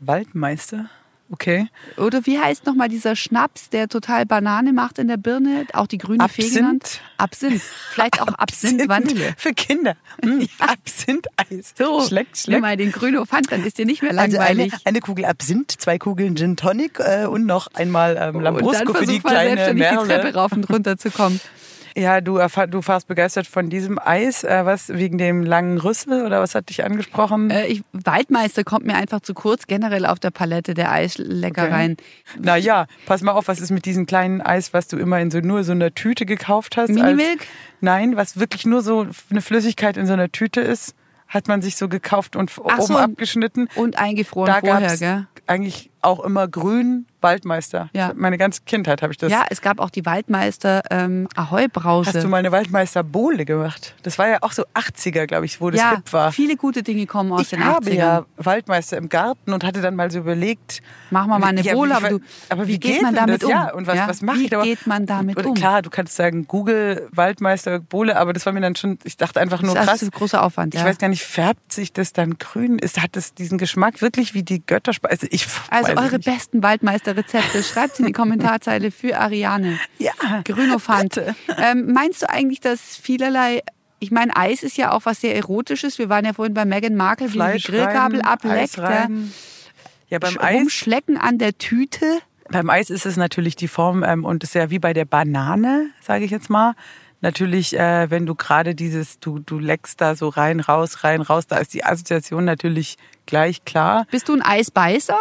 [0.00, 0.90] Waldmeister.
[1.28, 1.66] Okay.
[1.96, 5.66] Oder wie heißt nochmal dieser Schnaps, der total Banane macht in der Birne?
[5.72, 6.54] Auch die grüne Fee Absinth?
[6.54, 7.00] genannt?
[7.16, 7.62] Absinth.
[7.90, 9.34] Vielleicht auch Absinth Vanille.
[9.36, 9.96] Für Kinder.
[10.22, 11.74] Hm, Absinth-Eis.
[11.76, 12.62] So, schleckt, nimm schleckt.
[12.62, 14.74] mal den Grünofant, dann ist dir nicht mehr Also eine, langweilig.
[14.84, 19.18] eine Kugel Absinth, zwei Kugeln Gin Tonic äh, und noch einmal ähm, Lambrusco für die
[19.18, 20.34] kleine selbstständig die Treppe Merle.
[20.34, 21.40] rauf und runter zu kommen.
[21.96, 24.44] Ja, du, du warst begeistert von diesem Eis.
[24.44, 27.50] Äh, was, wegen dem langen Rüssel oder was hat dich angesprochen?
[27.50, 31.96] Äh, ich, Waldmeister kommt mir einfach zu kurz, generell auf der Palette der Eisleckereien.
[32.38, 35.30] Na ja, pass mal auf, was ist mit diesem kleinen Eis, was du immer in
[35.30, 36.90] so nur so einer Tüte gekauft hast?
[36.90, 37.40] Minimilk?
[37.40, 37.48] Als,
[37.80, 40.94] nein, was wirklich nur so eine Flüssigkeit in so einer Tüte ist,
[41.28, 42.98] hat man sich so gekauft und Ach oben so.
[42.98, 43.68] abgeschnitten.
[43.74, 45.26] Und eingefroren Da vorher, gell?
[45.46, 47.90] eigentlich auch immer grün Waldmeister.
[47.92, 48.12] Ja.
[48.14, 49.32] Meine ganze Kindheit habe ich das.
[49.32, 52.12] Ja, es gab auch die Waldmeister ähm, Ahoi-Brause.
[52.14, 53.94] Hast du mal eine Waldmeister Bohle gemacht?
[54.04, 56.30] Das war ja auch so 80er, glaube ich, wo das ja, hip war.
[56.30, 57.94] viele gute Dinge kommen aus ich den habe 80ern.
[57.94, 61.74] ja Waldmeister im Garten und hatte dann mal so überlegt, Machen wir mal eine Ja,
[61.74, 63.46] Bohle, wie- aber, du, aber wie, wie geht, geht man damit das?
[63.48, 63.50] um?
[63.50, 64.62] Ja, und was- was mache wie ich da?
[64.62, 65.54] geht man damit Und um?
[65.54, 69.40] Klar, du kannst sagen Google Waldmeister Bohle, aber das war mir dann schon, ich dachte
[69.40, 70.02] einfach nur das krass.
[70.02, 70.74] ist ein großer Aufwand.
[70.74, 70.86] Ich ja.
[70.86, 72.78] weiß gar nicht, färbt sich das dann grün?
[72.78, 75.26] Ist, hat das diesen Geschmack wirklich wie die Götterspeise?
[75.30, 76.24] Ich Also weiß es eure nicht.
[76.26, 79.78] besten Waldmeister-Rezepte schreibt in die Kommentarzeile für Ariane.
[79.98, 80.12] Ja,
[80.44, 81.14] Grünofant.
[81.14, 81.34] bitte.
[81.58, 83.62] Ähm, meinst du eigentlich, dass vielerlei,
[83.98, 85.98] ich meine, Eis ist ja auch was sehr Erotisches.
[85.98, 88.76] Wir waren ja vorhin bei Meghan Markle, wie sie die Grillkabel ableckt.
[88.76, 90.18] Ja.
[90.18, 92.20] beim Eis, Rumschlecken an der Tüte.
[92.50, 95.90] beim Eis ist es natürlich die Form ähm, und ist ja wie bei der Banane,
[96.02, 96.74] sage ich jetzt mal.
[97.22, 101.46] Natürlich, äh, wenn du gerade dieses, du, du leckst da so rein, raus, rein, raus,
[101.46, 104.06] da ist die Assoziation natürlich gleich klar.
[104.10, 105.18] Bist du ein Eisbeißer?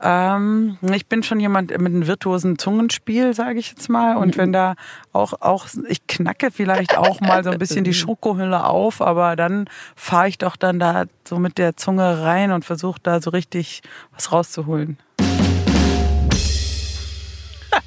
[0.00, 4.16] Ähm, ich bin schon jemand mit einem virtuosen Zungenspiel, sage ich jetzt mal.
[4.16, 4.74] Und wenn da
[5.12, 9.68] auch, auch, ich knacke vielleicht auch mal so ein bisschen die Schokohülle auf, aber dann
[9.96, 13.82] fahre ich doch dann da so mit der Zunge rein und versuche da so richtig
[14.12, 14.98] was rauszuholen.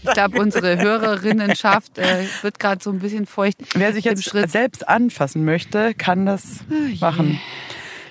[0.04, 3.58] Ich glaube, unsere Hörerinnenschaft äh, wird gerade so ein bisschen feucht.
[3.74, 4.50] Wer sich jetzt Schritt.
[4.50, 6.62] selbst anfassen möchte, kann das
[7.00, 7.40] machen.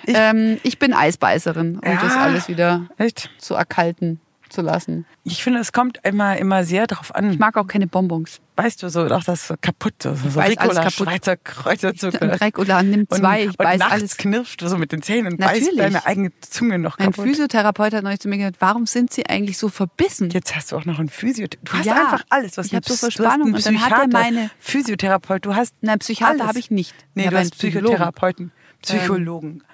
[0.06, 2.00] Ähm, ich bin Eisbeißerin, um Ja.
[2.00, 3.30] das alles wieder Echt?
[3.38, 5.06] zu erkalten zu lassen.
[5.24, 7.36] Ich finde, es kommt immer, immer sehr drauf Ich an.
[7.38, 8.40] mag auch keine Bonbons.
[8.54, 10.92] Weißt du, so auch das so kaputt, so, so alles Ricola, kaputt.
[11.08, 12.28] Schweizer Kreuzerzucker.
[12.28, 14.16] Dreck oder nimm zwei, ich und, beiß und nachts alles.
[14.16, 15.66] knirscht du so mit den Zähnen und Natürlich.
[15.70, 17.24] beißt deine eigene Zunge noch Mein kaputt.
[17.26, 20.30] Physiotherapeut hat neulich zu mir gesagt, warum sind sie eigentlich so verbissen?
[20.30, 21.68] Jetzt hast du auch noch einen Physiotherapeut.
[21.72, 22.56] Du hast Ja, einfach alles.
[22.56, 25.44] Was ich hab so Verspannung und dann hat er meine- Physiotherapeut.
[25.44, 26.94] Du hast Nein, Psychiater habe ich nicht.
[27.16, 27.86] Nee, Ich du habe hast Psychologen.
[27.88, 29.64] Psychotherapeuten, Psychologen.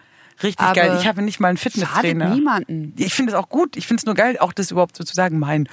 [0.43, 0.97] Richtig aber geil.
[1.01, 2.29] Ich habe nicht mal einen Schadet Fitnesstrainer.
[2.35, 2.95] niemanden.
[2.99, 3.77] Ich finde es auch gut.
[3.77, 5.39] Ich finde es nur geil, auch das überhaupt so zu sagen.
[5.39, 5.69] Mein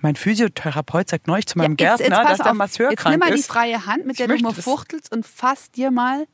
[0.00, 2.54] Mein Physiotherapeut sagt neulich zu meinem Ja, jetzt, Gärtner, jetzt dass der.
[2.54, 3.46] Masseur Jetzt krank nimm mal die ist.
[3.46, 6.26] freie Hand, mit Ich der du mal fuchtelst und fass dir mal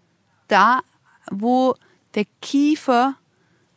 [0.49, 0.81] da,
[1.31, 1.75] wo
[2.15, 3.15] der Kiefer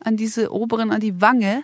[0.03, 1.63] an diese oberen, an die Wange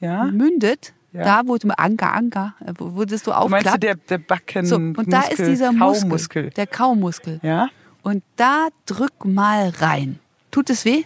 [0.00, 0.24] Ja?
[0.24, 0.92] mündet.
[1.12, 1.24] Ja.
[1.24, 3.82] Da, wo du Anker, Anker, so Du meinst du aufklappt.
[3.82, 6.50] der, der Backen so, und da ist dieser Muskel, Kaumuskel.
[6.50, 7.40] der Kaumuskel.
[7.42, 7.70] Ja?
[8.02, 10.18] Und da drück mal rein.
[10.50, 11.04] Tut es weh?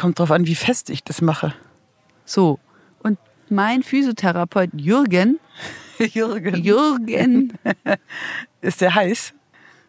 [0.00, 1.52] Kommt drauf an, wie fest ich das mache.
[2.24, 2.58] So.
[3.02, 3.18] Und
[3.50, 5.38] mein Physiotherapeut Jürgen,
[5.98, 6.54] Jürgen.
[6.64, 7.52] Jürgen,
[8.62, 9.34] Ist der heiß?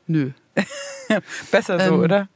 [0.07, 0.31] nö.
[1.51, 2.27] Besser so, Ähm, oder?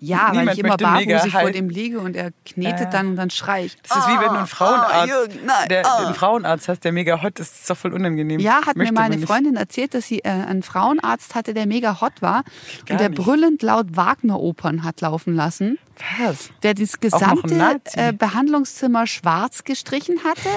[0.00, 3.16] Ja, weil Niemand ich immer barfußig vor dem liege und er knetet Ja, dann und
[3.16, 3.76] dann schrei ich.
[3.82, 6.06] Das ist wie wenn du einen Ah, Frauenarzt, Jürgen, nein, der, ah.
[6.06, 7.52] einen Frauenarzt hast, der mega hot ist.
[7.52, 8.40] Das ist doch voll unangenehm.
[8.40, 9.18] Ja, hat Möchte mir meine.
[9.26, 13.08] Freundin erzählt, dass sie äh, einen Frauenarzt hatte, der mega hot war Gar und der
[13.10, 13.22] nicht.
[13.22, 15.78] brüllend laut Wagner-Opern hat laufen lassen,
[16.20, 16.50] Was?
[16.62, 20.48] der das gesamte äh, Behandlungszimmer schwarz gestrichen hatte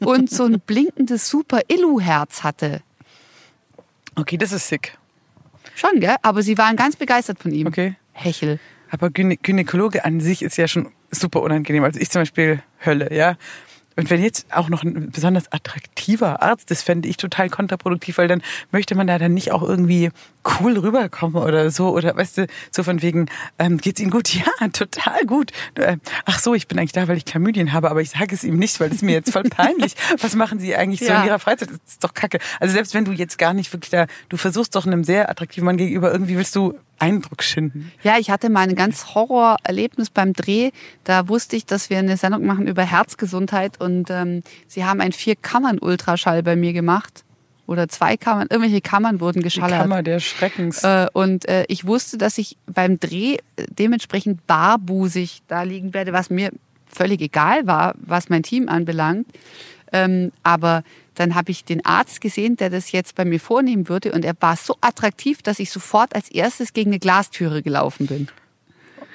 [0.04, 2.82] und so ein blinkendes Super-Illu-Herz hatte.
[4.16, 4.98] Okay, das ist sick.
[5.74, 6.16] Schon, gell?
[6.22, 7.66] Aber sie waren ganz begeistert von ihm.
[7.66, 7.96] Okay.
[8.16, 8.58] Hechel.
[8.90, 11.84] Aber Gynä Gynäkologe an sich ist ja schon super unangenehm.
[11.84, 13.36] Also ich zum Beispiel Hölle, ja.
[13.96, 18.28] Und wenn jetzt auch noch ein besonders attraktiver Arzt ist, fände ich total kontraproduktiv, weil
[18.28, 20.10] dann möchte man da dann nicht auch irgendwie
[20.60, 21.88] cool rüberkommen oder so.
[21.90, 23.26] Oder weißt du, so von wegen,
[23.58, 24.28] ähm, geht's Ihnen gut?
[24.36, 25.50] Ja, total gut.
[25.74, 28.44] Äh, Ach so, ich bin eigentlich da, weil ich Chlamydien habe, aber ich sage es
[28.44, 29.94] ihm nicht, weil es mir jetzt voll peinlich.
[30.20, 31.20] Was machen Sie eigentlich so Ja.
[31.22, 31.70] in Ihrer Freizeit?
[31.70, 32.38] Das ist doch kacke.
[32.60, 35.64] Also selbst wenn du jetzt gar nicht wirklich da, du versuchst doch einem sehr attraktiven
[35.66, 37.92] Mann gegenüber, irgendwie willst du Eindruck schinden.
[38.02, 40.70] Ja, ich hatte mal ein ganz Horrorerlebnis beim Dreh.
[41.04, 45.12] Da wusste ich, dass wir eine Sendung machen über Herzgesundheit und ähm, sie haben einen
[45.12, 47.22] Vier-Kammern-Ultraschall bei mir gemacht.
[47.66, 49.80] Oder zwei Kammern, irgendwelche Kammern wurden Die geschallert.
[49.80, 50.84] Kammer der Schreckens.
[50.84, 56.12] Äh, und äh, ich wusste, dass ich beim Dreh äh, dementsprechend barbusig da liegen werde,
[56.12, 56.50] was mir
[56.86, 59.26] völlig egal war, was mein Team anbelangt.
[59.92, 64.12] Ähm, aber dann habe ich den Arzt gesehen, der das jetzt bei mir vornehmen würde.
[64.12, 68.28] Und er war so attraktiv, dass ich sofort als erstes gegen eine Glastüre gelaufen bin.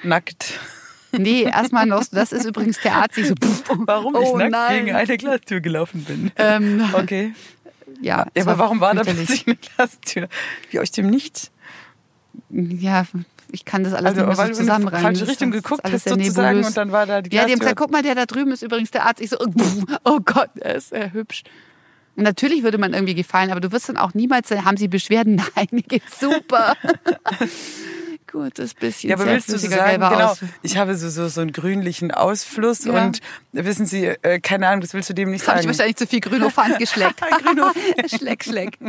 [0.02, 0.58] Nackt.
[1.12, 4.50] Nee, erstmal noch, das ist übrigens der Arzt, ich so, pff, Warum ich oh nackt
[4.50, 4.84] nein.
[4.86, 6.30] gegen eine Glastür gelaufen bin.
[6.36, 7.34] Ähm, Okay.
[8.00, 10.28] ja, es aber warum war da plötzlich eine Glastür?
[10.70, 11.50] Wie aus dem Nichts?
[12.50, 13.04] Ja,
[13.50, 15.02] ich kann das alles Also, nicht mehr so du in die zusammenreimen.
[15.02, 16.66] falsche Richtung geguckt hast sehr sozusagen nebulös.
[16.68, 17.58] und dann war da die Ja, die haben Glastür.
[17.60, 19.20] gesagt, guck mal, der da drüben ist übrigens der Arzt.
[19.20, 19.36] Ich so,
[20.04, 21.42] oh Gott, der ist äh, hübsch.
[22.16, 24.88] Und natürlich würde man irgendwie gefallen, aber du wirst dann auch niemals sagen, haben sie
[24.88, 25.36] Beschwerden?
[25.56, 26.74] Nein, mir geht's super.
[28.32, 31.52] Gutes bisschen ja, aber willst du so sagen, genau, ich habe so, so, so einen
[31.52, 33.04] grünlichen Ausfluss Ja.
[33.04, 33.20] und
[33.52, 35.76] wissen Sie, äh, keine Ahnung, das willst du dem nicht Jetzt habe ich sagen.
[35.76, 37.20] wahrscheinlich zu viel Grünofant geschleckt.
[37.44, 37.72] Grüno-
[38.18, 38.78] Schleck, Schleck.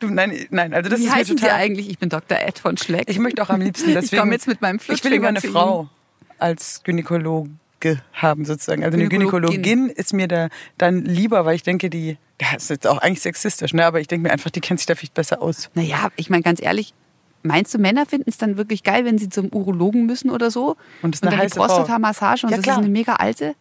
[0.00, 1.58] Du, nein, nein, also das Wie ist mir heißen Sie total...
[1.60, 1.88] eigentlich?
[1.90, 2.38] Ich bin Dr.
[2.38, 3.04] Ed von Schleck.
[3.08, 4.14] Ich möchte auch am liebsten deswegen...
[4.16, 5.88] Ich komme jetzt mit meinem Ich will lieber eine Frau
[6.38, 7.48] als Gynäkologe
[8.12, 8.84] haben sozusagen.
[8.84, 9.62] Also eine Gynäkologin.
[9.62, 13.22] Gynäkologin ist mir da dann lieber, weil ich denke, die, ja, ist jetzt auch eigentlich
[13.22, 13.86] sexistisch, ne?
[13.86, 15.70] aber ich denke mir einfach, die kennt sich da vielleicht besser aus.
[15.74, 16.94] Naja, ich meine ganz ehrlich,
[17.42, 20.76] meinst du, Männer finden es dann wirklich geil, wenn sie zum Urologen müssen oder so?
[21.02, 23.54] Und das ist eine dann heiße die Prostata-Massage und Ja, das ist eine mega alte?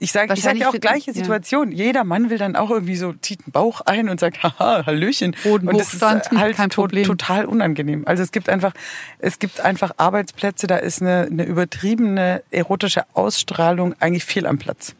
[0.00, 1.14] Ich sage ich sag ja auch gleiche ja.
[1.14, 1.72] Situation.
[1.72, 5.34] Jeder Mann will dann auch irgendwie so, zieht einen Bauch ein und sagt, haha, Hallöchen.
[5.44, 7.04] Hoden und das ist halt kein to Problem.
[7.04, 8.04] total unangenehm.
[8.06, 8.74] Also es gibt einfach,
[9.18, 14.94] es gibt einfach Arbeitsplätze, da ist eine, eine übertriebene erotische Ausstrahlung eigentlich fehl am Platz.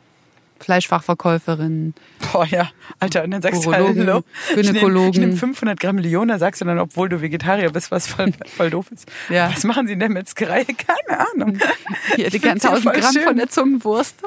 [0.60, 1.94] Fleischfachverkäuferin.
[2.32, 5.10] Boah, ja, Alter, und dann sagst Urologen, du, hallo, Gynäkologen.
[5.10, 8.32] ich nehme nehm 500 Gramm Leona, sagst du dann, obwohl du Vegetarier bist, was voll,
[8.56, 9.10] voll doof ist.
[9.28, 9.50] Ja.
[9.54, 10.64] Was machen sie in der Metzgerei?
[10.64, 11.58] Keine Ahnung.
[12.16, 13.22] Hier, die ganzen ja 1000 voll Gramm schön.
[13.24, 14.16] von der Zungenwurst.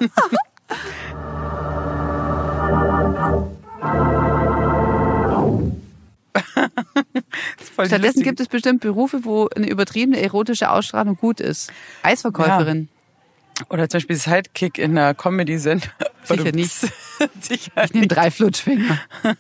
[7.74, 8.24] Stattdessen lustig.
[8.24, 11.72] gibt es bestimmt Berufe, wo eine übertriebene erotische Ausstrahlung gut ist.
[12.04, 12.90] Eisverkäuferin.
[13.70, 15.90] Oder zum Beispiel Sidekick in einer Comedy-Sendung.
[16.24, 16.72] Sicher nicht.
[17.42, 19.00] Sicher Ich nehme drei Flutschfinger.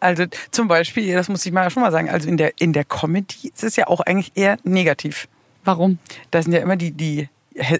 [0.00, 2.84] Also zum Beispiel, das muss ich mal schon mal sagen, also in der, in der
[2.84, 5.26] Comedy ist es ja auch eigentlich eher negativ.
[5.64, 5.98] Warum?
[6.30, 7.28] Da sind ja immer die, die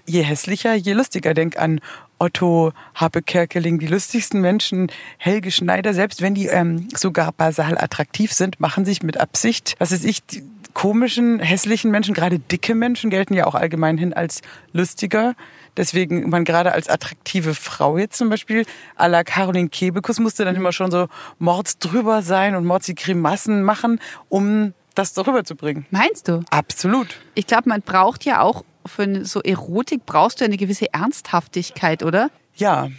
[0.05, 1.33] je hässlicher, je lustiger.
[1.33, 1.79] Denk an
[2.17, 8.33] Otto, Habe Kerkeling, die lustigsten Menschen, Helge Schneider, selbst wenn die ähm, sogar basal attraktiv
[8.33, 13.09] sind, machen sich mit Absicht, was weiß ich, die komischen, hässlichen Menschen, gerade dicke Menschen
[13.09, 15.35] gelten ja auch allgemein hin als lustiger.
[15.77, 18.65] Deswegen man gerade als attraktive Frau jetzt zum Beispiel,
[18.97, 22.95] à la Caroline Kebekus musste dann immer schon so mords drüber sein und mords die
[22.95, 25.85] Grimassen machen, um das darüber zu bringen.
[25.91, 26.43] Meinst du?
[26.49, 27.07] Absolut.
[27.35, 32.03] Ich glaube, man braucht ja auch für eine, so Erotik brauchst du eine gewisse Ernsthaftigkeit,
[32.03, 32.29] oder?
[32.55, 32.89] Ja,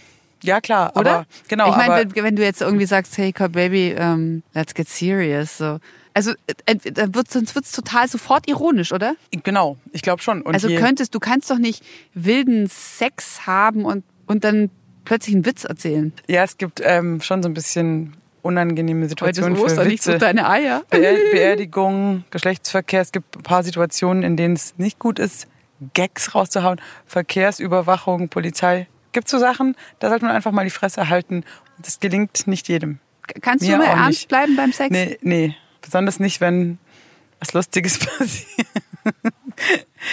[0.42, 1.11] ja klar, Oder?
[1.11, 1.70] aber genau.
[1.70, 5.78] Ich meine, wenn, wenn du jetzt irgendwie sagst, hey, Baby, um, let's get serious, so.
[6.20, 6.33] Also,
[6.66, 9.14] äh, dann wird, sonst wird's total sofort ironisch, oder?
[9.30, 10.42] genau, ich glaube schon.
[10.42, 14.68] Und Also könntest, du kannst doch nicht wilden Sex haben und, und dann
[15.06, 16.12] plötzlich einen Witz erzählen.
[16.28, 20.02] Ja, es gibt ähm, schon so ein bisschen unangenehme Heute Situationen ist Ostern, für nicht
[20.02, 20.18] so Witze.
[20.18, 20.83] deine Eier.
[20.90, 23.00] Beer Beerdigung, Geschlechtsverkehr.
[23.00, 25.48] Es gibt ein paar Situationen, in denen es nicht gut ist,
[25.94, 26.83] Gags rauszuhauen.
[27.06, 28.88] Verkehrsüberwachung, Polizei.
[29.12, 31.44] Gibt so Sachen, da sollte man einfach mal die Fresse halten.
[31.78, 32.98] Das gelingt nicht jedem.
[33.40, 34.90] Kannst Mir du mal ernst bleiben beim Sex?
[34.90, 35.56] Nee, nee.
[35.81, 36.79] Besonders nicht, wenn
[37.38, 38.69] was Lustiges passiert.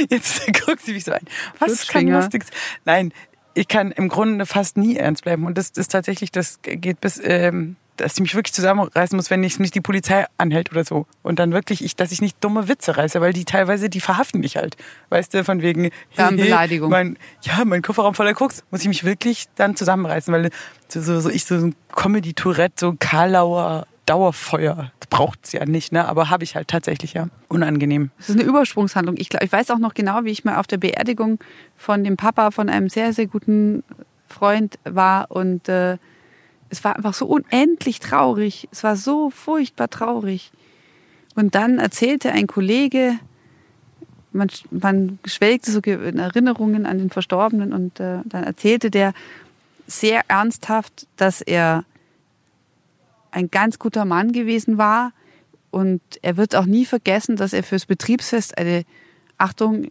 [0.09, 1.25] Jetzt guckt sie mich so ein.
[1.59, 2.07] Was kann.
[2.07, 2.47] Lustiges?
[2.85, 3.13] Nein,
[3.53, 5.45] ich kann im Grunde fast nie ernst bleiben.
[5.45, 9.43] Und das ist tatsächlich, das geht bis, ähm, dass ich mich wirklich zusammenreißen muss, wenn
[9.43, 11.07] ich nicht die Polizei anhält oder so.
[11.23, 14.41] Und dann wirklich, ich, dass ich nicht dumme Witze reiße, weil die teilweise, die verhaften
[14.41, 14.77] mich halt.
[15.09, 16.91] Weißt du, von wegen, Ja, Beleidigung.
[16.91, 20.51] Mein, ja, mein Kofferraum voller Koks, muss ich mich wirklich dann zusammenreißen, weil
[20.87, 26.07] so, so, so ich so ein Comedy-Tourette, so Karlauer Dauerfeuer, das braucht's ja nicht, ne?
[26.07, 27.27] Aber habe ich halt tatsächlich, ja.
[27.49, 28.09] Unangenehm.
[28.17, 29.17] Das ist eine Übersprungshandlung.
[29.17, 31.39] Ich, glaub, ich weiß auch noch genau, wie ich mal auf der Beerdigung
[31.77, 33.83] von dem Papa von einem sehr, sehr guten
[34.27, 35.29] Freund war.
[35.29, 35.97] Und äh,
[36.69, 38.67] es war einfach so unendlich traurig.
[38.71, 40.51] Es war so furchtbar traurig.
[41.35, 43.19] Und dann erzählte ein Kollege,
[44.31, 49.13] man, man schwelgte so in Erinnerungen an den Verstorbenen und äh, dann erzählte der
[49.85, 51.83] sehr ernsthaft, dass er
[53.31, 55.11] ein ganz guter Mann gewesen war
[55.71, 58.83] und er wird auch nie vergessen, dass er fürs Betriebsfest eine,
[59.37, 59.87] Achtung,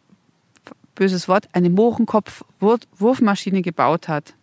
[0.95, 4.35] böses Wort, eine Mohrenkopf-Wurfmaschine gebaut hat.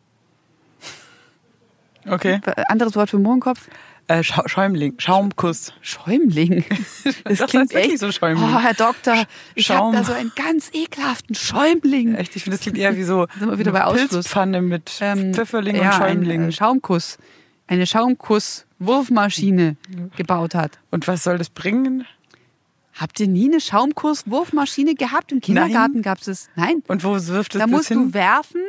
[2.08, 2.40] Okay.
[2.68, 3.70] Anderes Wort für Mohrenkopf?
[4.08, 5.74] Äh, Scha Schäumling, Schaumkuss.
[5.82, 6.66] Schäumling.
[7.26, 8.54] Das Das klingt echt so Schäumling.
[8.54, 9.26] Oh, Herr Doktor,
[9.56, 12.16] ich habe da so einen ganz ekelhaften Schäumling.
[12.16, 13.82] Echt, ich finde, das klingt eher wie so Sind wir wieder bei.
[13.94, 16.44] Pilzpfanne mit Ähm, Pfifferling ja, und Schäumling.
[16.44, 17.18] Ein, äh, Schaumkuss.
[17.74, 19.76] Eine Schaumkuss-Wurfmaschine
[20.16, 20.80] gebaut hat.
[20.92, 22.06] und was soll das bringen?
[22.94, 25.32] Habt ihr nie eine Schaumkuss-Wurfmaschine gehabt?
[25.32, 26.50] Im Kindergarten gab es es.
[26.56, 26.84] Nein.
[26.88, 27.98] Und wo wirft es Da das musst hin?
[28.10, 28.62] du werfen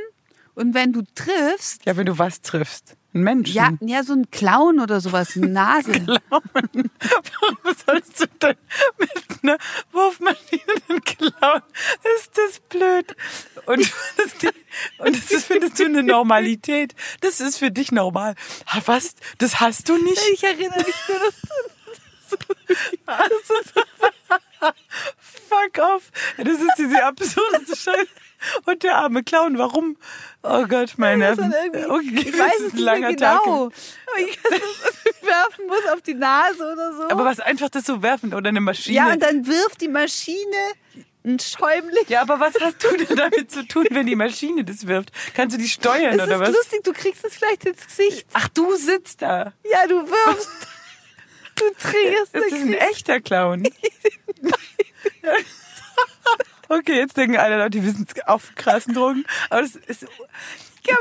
[0.54, 2.96] und wenn du triffst, ja, wenn du was triffst.
[3.14, 3.54] Ein Menschen.
[3.54, 5.92] ja, ja, so ein Clown oder sowas, eine Nase.
[6.30, 8.56] Warum sollst du denn
[8.98, 9.10] mit
[9.42, 9.56] einer
[9.92, 11.62] Wurfmaschine den klauen?
[12.16, 13.16] Ist das blöd?
[13.66, 14.52] Und das,
[14.98, 16.94] und das ist, findest du eine Normalität.
[17.20, 18.34] Das ist für dich normal.
[18.84, 19.14] Was?
[19.38, 20.20] Das hast du nicht?
[20.32, 21.34] Ich erinnere mich nur, dass
[25.54, 26.10] Fuck off.
[26.36, 28.08] Das ist diese absurdeste Scheiße.
[28.66, 29.96] Und der arme Clown, warum?
[30.42, 31.90] Oh Gott, mein das Nerven.
[31.90, 33.70] Okay, ich das weiß ist es nicht mehr genau.
[34.18, 34.60] Ich weiß,
[35.22, 37.02] werfen muss auf die Nase oder so.
[37.10, 38.96] Aber was einfach das so werfen oder eine Maschine?
[38.96, 40.56] ja, und dann wirft die Maschine
[41.24, 42.04] ein Schäumling.
[42.08, 45.10] Ja, aber was hast du denn damit zu tun, wenn die Maschine das wirft?
[45.34, 46.48] Kannst du die steuern Es oder ist was?
[46.50, 48.26] lustig, du kriegst es vielleicht ins Gesicht.
[48.34, 49.54] Ach, du sitzt da.
[49.72, 50.50] Ja, du wirfst.
[51.56, 53.62] Du triggerst Ist das ein echter Clown?
[56.68, 59.24] okay, jetzt denken alle Leute, die wissen es auf krassen Drogen.
[59.50, 60.06] Aber das ist.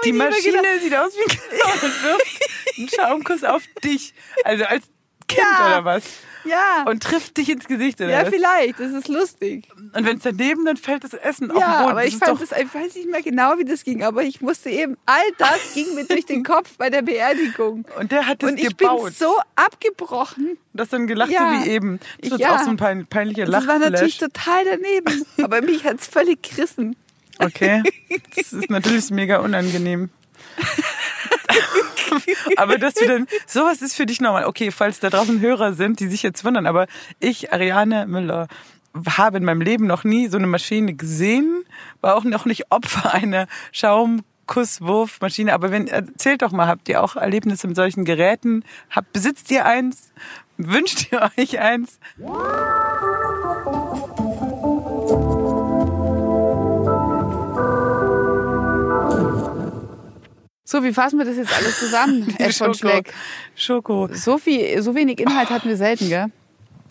[0.06, 4.14] Die Maschine genau- sieht aus wie ein Clown und wirft einen Schaumkuss auf dich.
[4.46, 4.86] Also als
[5.36, 5.68] Kind Ja.
[5.68, 6.04] oder was?
[6.46, 6.84] Ja.
[6.90, 8.30] Und trifft dich ins Gesicht oder ja, was?
[8.30, 8.78] vielleicht.
[8.78, 9.66] Das ist lustig.
[9.94, 11.92] Und wenn es daneben, dann fällt das Essen auf den Ja, Boden.
[11.92, 14.70] aber ich fand das, ich weiß nicht mehr genau, wie das ging, aber ich musste
[14.70, 17.86] eben, all das ging mir durch den Kopf bei der Beerdigung.
[17.98, 19.14] und der hat das Und ich bin gebaut.
[19.14, 20.58] so abgebrochen.
[20.74, 21.62] das dann gelacht Ja.
[21.64, 22.02] wie eben.
[22.22, 22.56] Das ist Ja.
[22.58, 25.26] auch so ein pein, peinlicher Das war natürlich total daneben.
[25.42, 26.98] Aber mich hat's völlig gerissen.
[27.40, 27.82] Okay.
[28.36, 30.10] Das ist natürlich mega unangenehm.
[32.58, 34.46] aber dass du dann, sowas ist für dich normal.
[34.46, 36.88] Okay, falls da draußen Hörer sind, die sich jetzt wundern, aber
[37.20, 38.48] ich, Ariane Müller,
[39.18, 41.64] habe in meinem Leben noch nie so eine Maschine gesehen,
[42.02, 45.54] war auch noch nicht Opfer einer Schaumkusswurfmaschine.
[45.54, 48.64] Aber wenn, erzählt doch mal, habt ihr auch Erlebnisse mit solchen Geräten?
[48.90, 50.12] Habt, besitzt ihr eins?
[50.58, 52.00] Wünscht ihr euch eins?
[60.74, 63.14] So, wie fassen wir das jetzt alles zusammen, Ed von Schleck?
[63.56, 64.10] Schoko.
[64.12, 66.26] So, viel, so wenig Inhalt hatten wir selten, gell?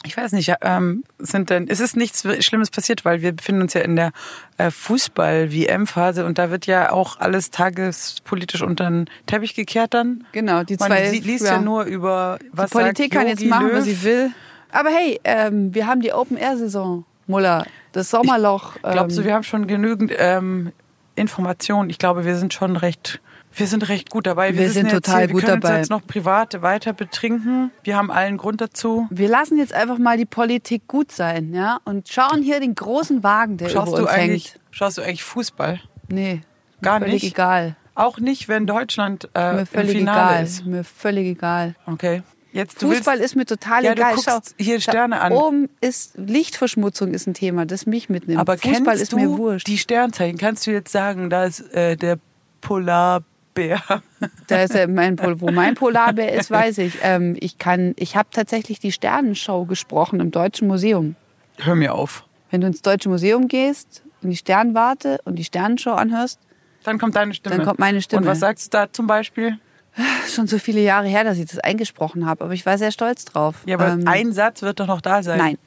[0.05, 3.75] Ich weiß nicht, ähm, sind denn, es ist nichts Schlimmes passiert, weil wir befinden uns
[3.75, 4.13] ja in der
[4.57, 10.29] äh, Fußball-WM-Phase und da wird ja auch alles tagespolitisch unter den Teppich gekehrt dann.
[10.31, 11.09] Genau, die Man zwei.
[11.11, 13.79] sie- liest ja, nur über was die Politik sagt kann jetzt Jogi machen, Löw.
[13.79, 14.31] was sie will.
[14.71, 17.67] Aber hey, ähm, wir haben die Open-Air-Saison, Muller.
[17.91, 18.77] Das Sommerloch.
[18.85, 20.71] Ähm, Glaubst du, wir haben schon genügend ähm,
[21.17, 21.91] Informationen?
[21.91, 23.21] Ich glaube, wir sind schon recht,
[23.55, 24.53] wir sind recht gut dabei.
[24.55, 25.75] Wir wissen sind jetzt total wir gut können dabei.
[25.75, 27.71] uns jetzt noch privat weiter betrinken.
[27.85, 29.07] Wir haben allen Grund dazu.
[29.11, 31.79] wir lassen jetzt einfach mal die Politik gut sein, ja?
[31.85, 34.61] Und schauen hier den großen Wagen, der Schaust über du uns eigentlich, hängt.
[34.71, 35.81] schaust du eigentlich Fußball?
[36.09, 36.41] Nee,
[36.81, 37.33] Gar mir völlig nicht?
[37.35, 37.77] egal.
[37.95, 40.45] Auch nicht, wenn Deutschland äh, Mir im völlig Finale egal.
[40.45, 40.67] ist.
[40.67, 41.75] Mir völlig egal.
[41.87, 42.23] Okay.
[42.55, 44.15] Jetzt du Fußball willst, ist mir total Ja, du egal.
[44.15, 45.33] guckst Schau, hier Sterne an.
[45.33, 48.41] Oben ist Lichtverschmutzung ist ein Thema, das mich mitnimmt.
[48.41, 49.67] aber Fußball kennst ist du mir wurscht.
[49.67, 50.39] die Sternzeichen?
[50.39, 52.19] Kannst du jetzt sagen, da ist äh, der
[52.61, 53.23] Polar
[53.55, 54.03] Polarbär.
[54.47, 56.99] Da ist ja mein Pol wo mein Polarbär ist, weiß ich.
[57.03, 61.17] Ähm, ich kann, ich habe tatsächlich die Sternenshow gesprochen im Deutschen Museum.
[61.59, 62.25] Hör mir auf.
[62.51, 66.39] Wenn du ins Deutsche Museum gehst, in die Sternwarte und die Sternenshow anhörst,
[66.85, 67.57] Dann kommt deine Stimme.
[67.57, 68.23] Dann kommt meine Stimme.
[68.23, 69.59] Und was sagst du da zum Beispiel?
[70.29, 73.25] schon so viele Jahre her, dass ich das eingesprochen habe, aber ich war sehr stolz
[73.25, 73.57] drauf.
[73.67, 75.39] Ja, aber Ähm, ein Satz wird doch noch da sein.
[75.39, 75.59] Nein,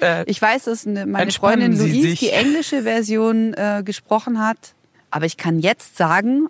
[0.00, 4.74] Äh, ich weiß, dass eine, meine Freundin Louise die englische Version äh, gesprochen hat.
[5.10, 6.48] Aber ich kann jetzt sagen,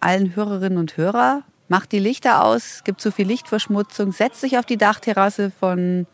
[0.00, 4.66] allen Hörerinnen und Hörer, macht die Lichter aus, gibt zu viel Lichtverschmutzung, setzt sich auf
[4.66, 6.06] die Dachterrasse von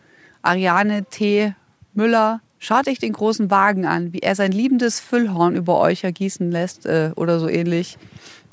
[0.42, 1.54] Ariane T.
[1.94, 6.50] Müller, schaut euch den großen Wagen an, wie er sein liebendes Füllhorn über euch ergießen
[6.50, 7.96] lässt äh, oder so ähnlich.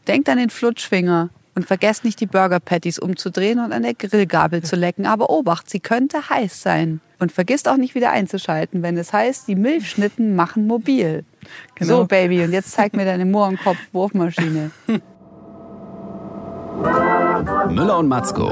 [0.07, 4.63] Denkt an den Flutschfinger und vergesst nicht die Burger Patties umzudrehen und an der Grillgabel
[4.63, 5.05] zu lecken.
[5.05, 7.01] Aber Obacht, sie könnte heiß sein.
[7.19, 11.23] Und vergisst auch nicht wieder einzuschalten, wenn es heißt, die Milchschnitten machen mobil.
[11.75, 11.99] Genau.
[11.99, 14.71] So, Baby, und jetzt zeig mir deine Mohrenkopf-Wurfmaschine.
[17.69, 18.51] Müller und Matzko.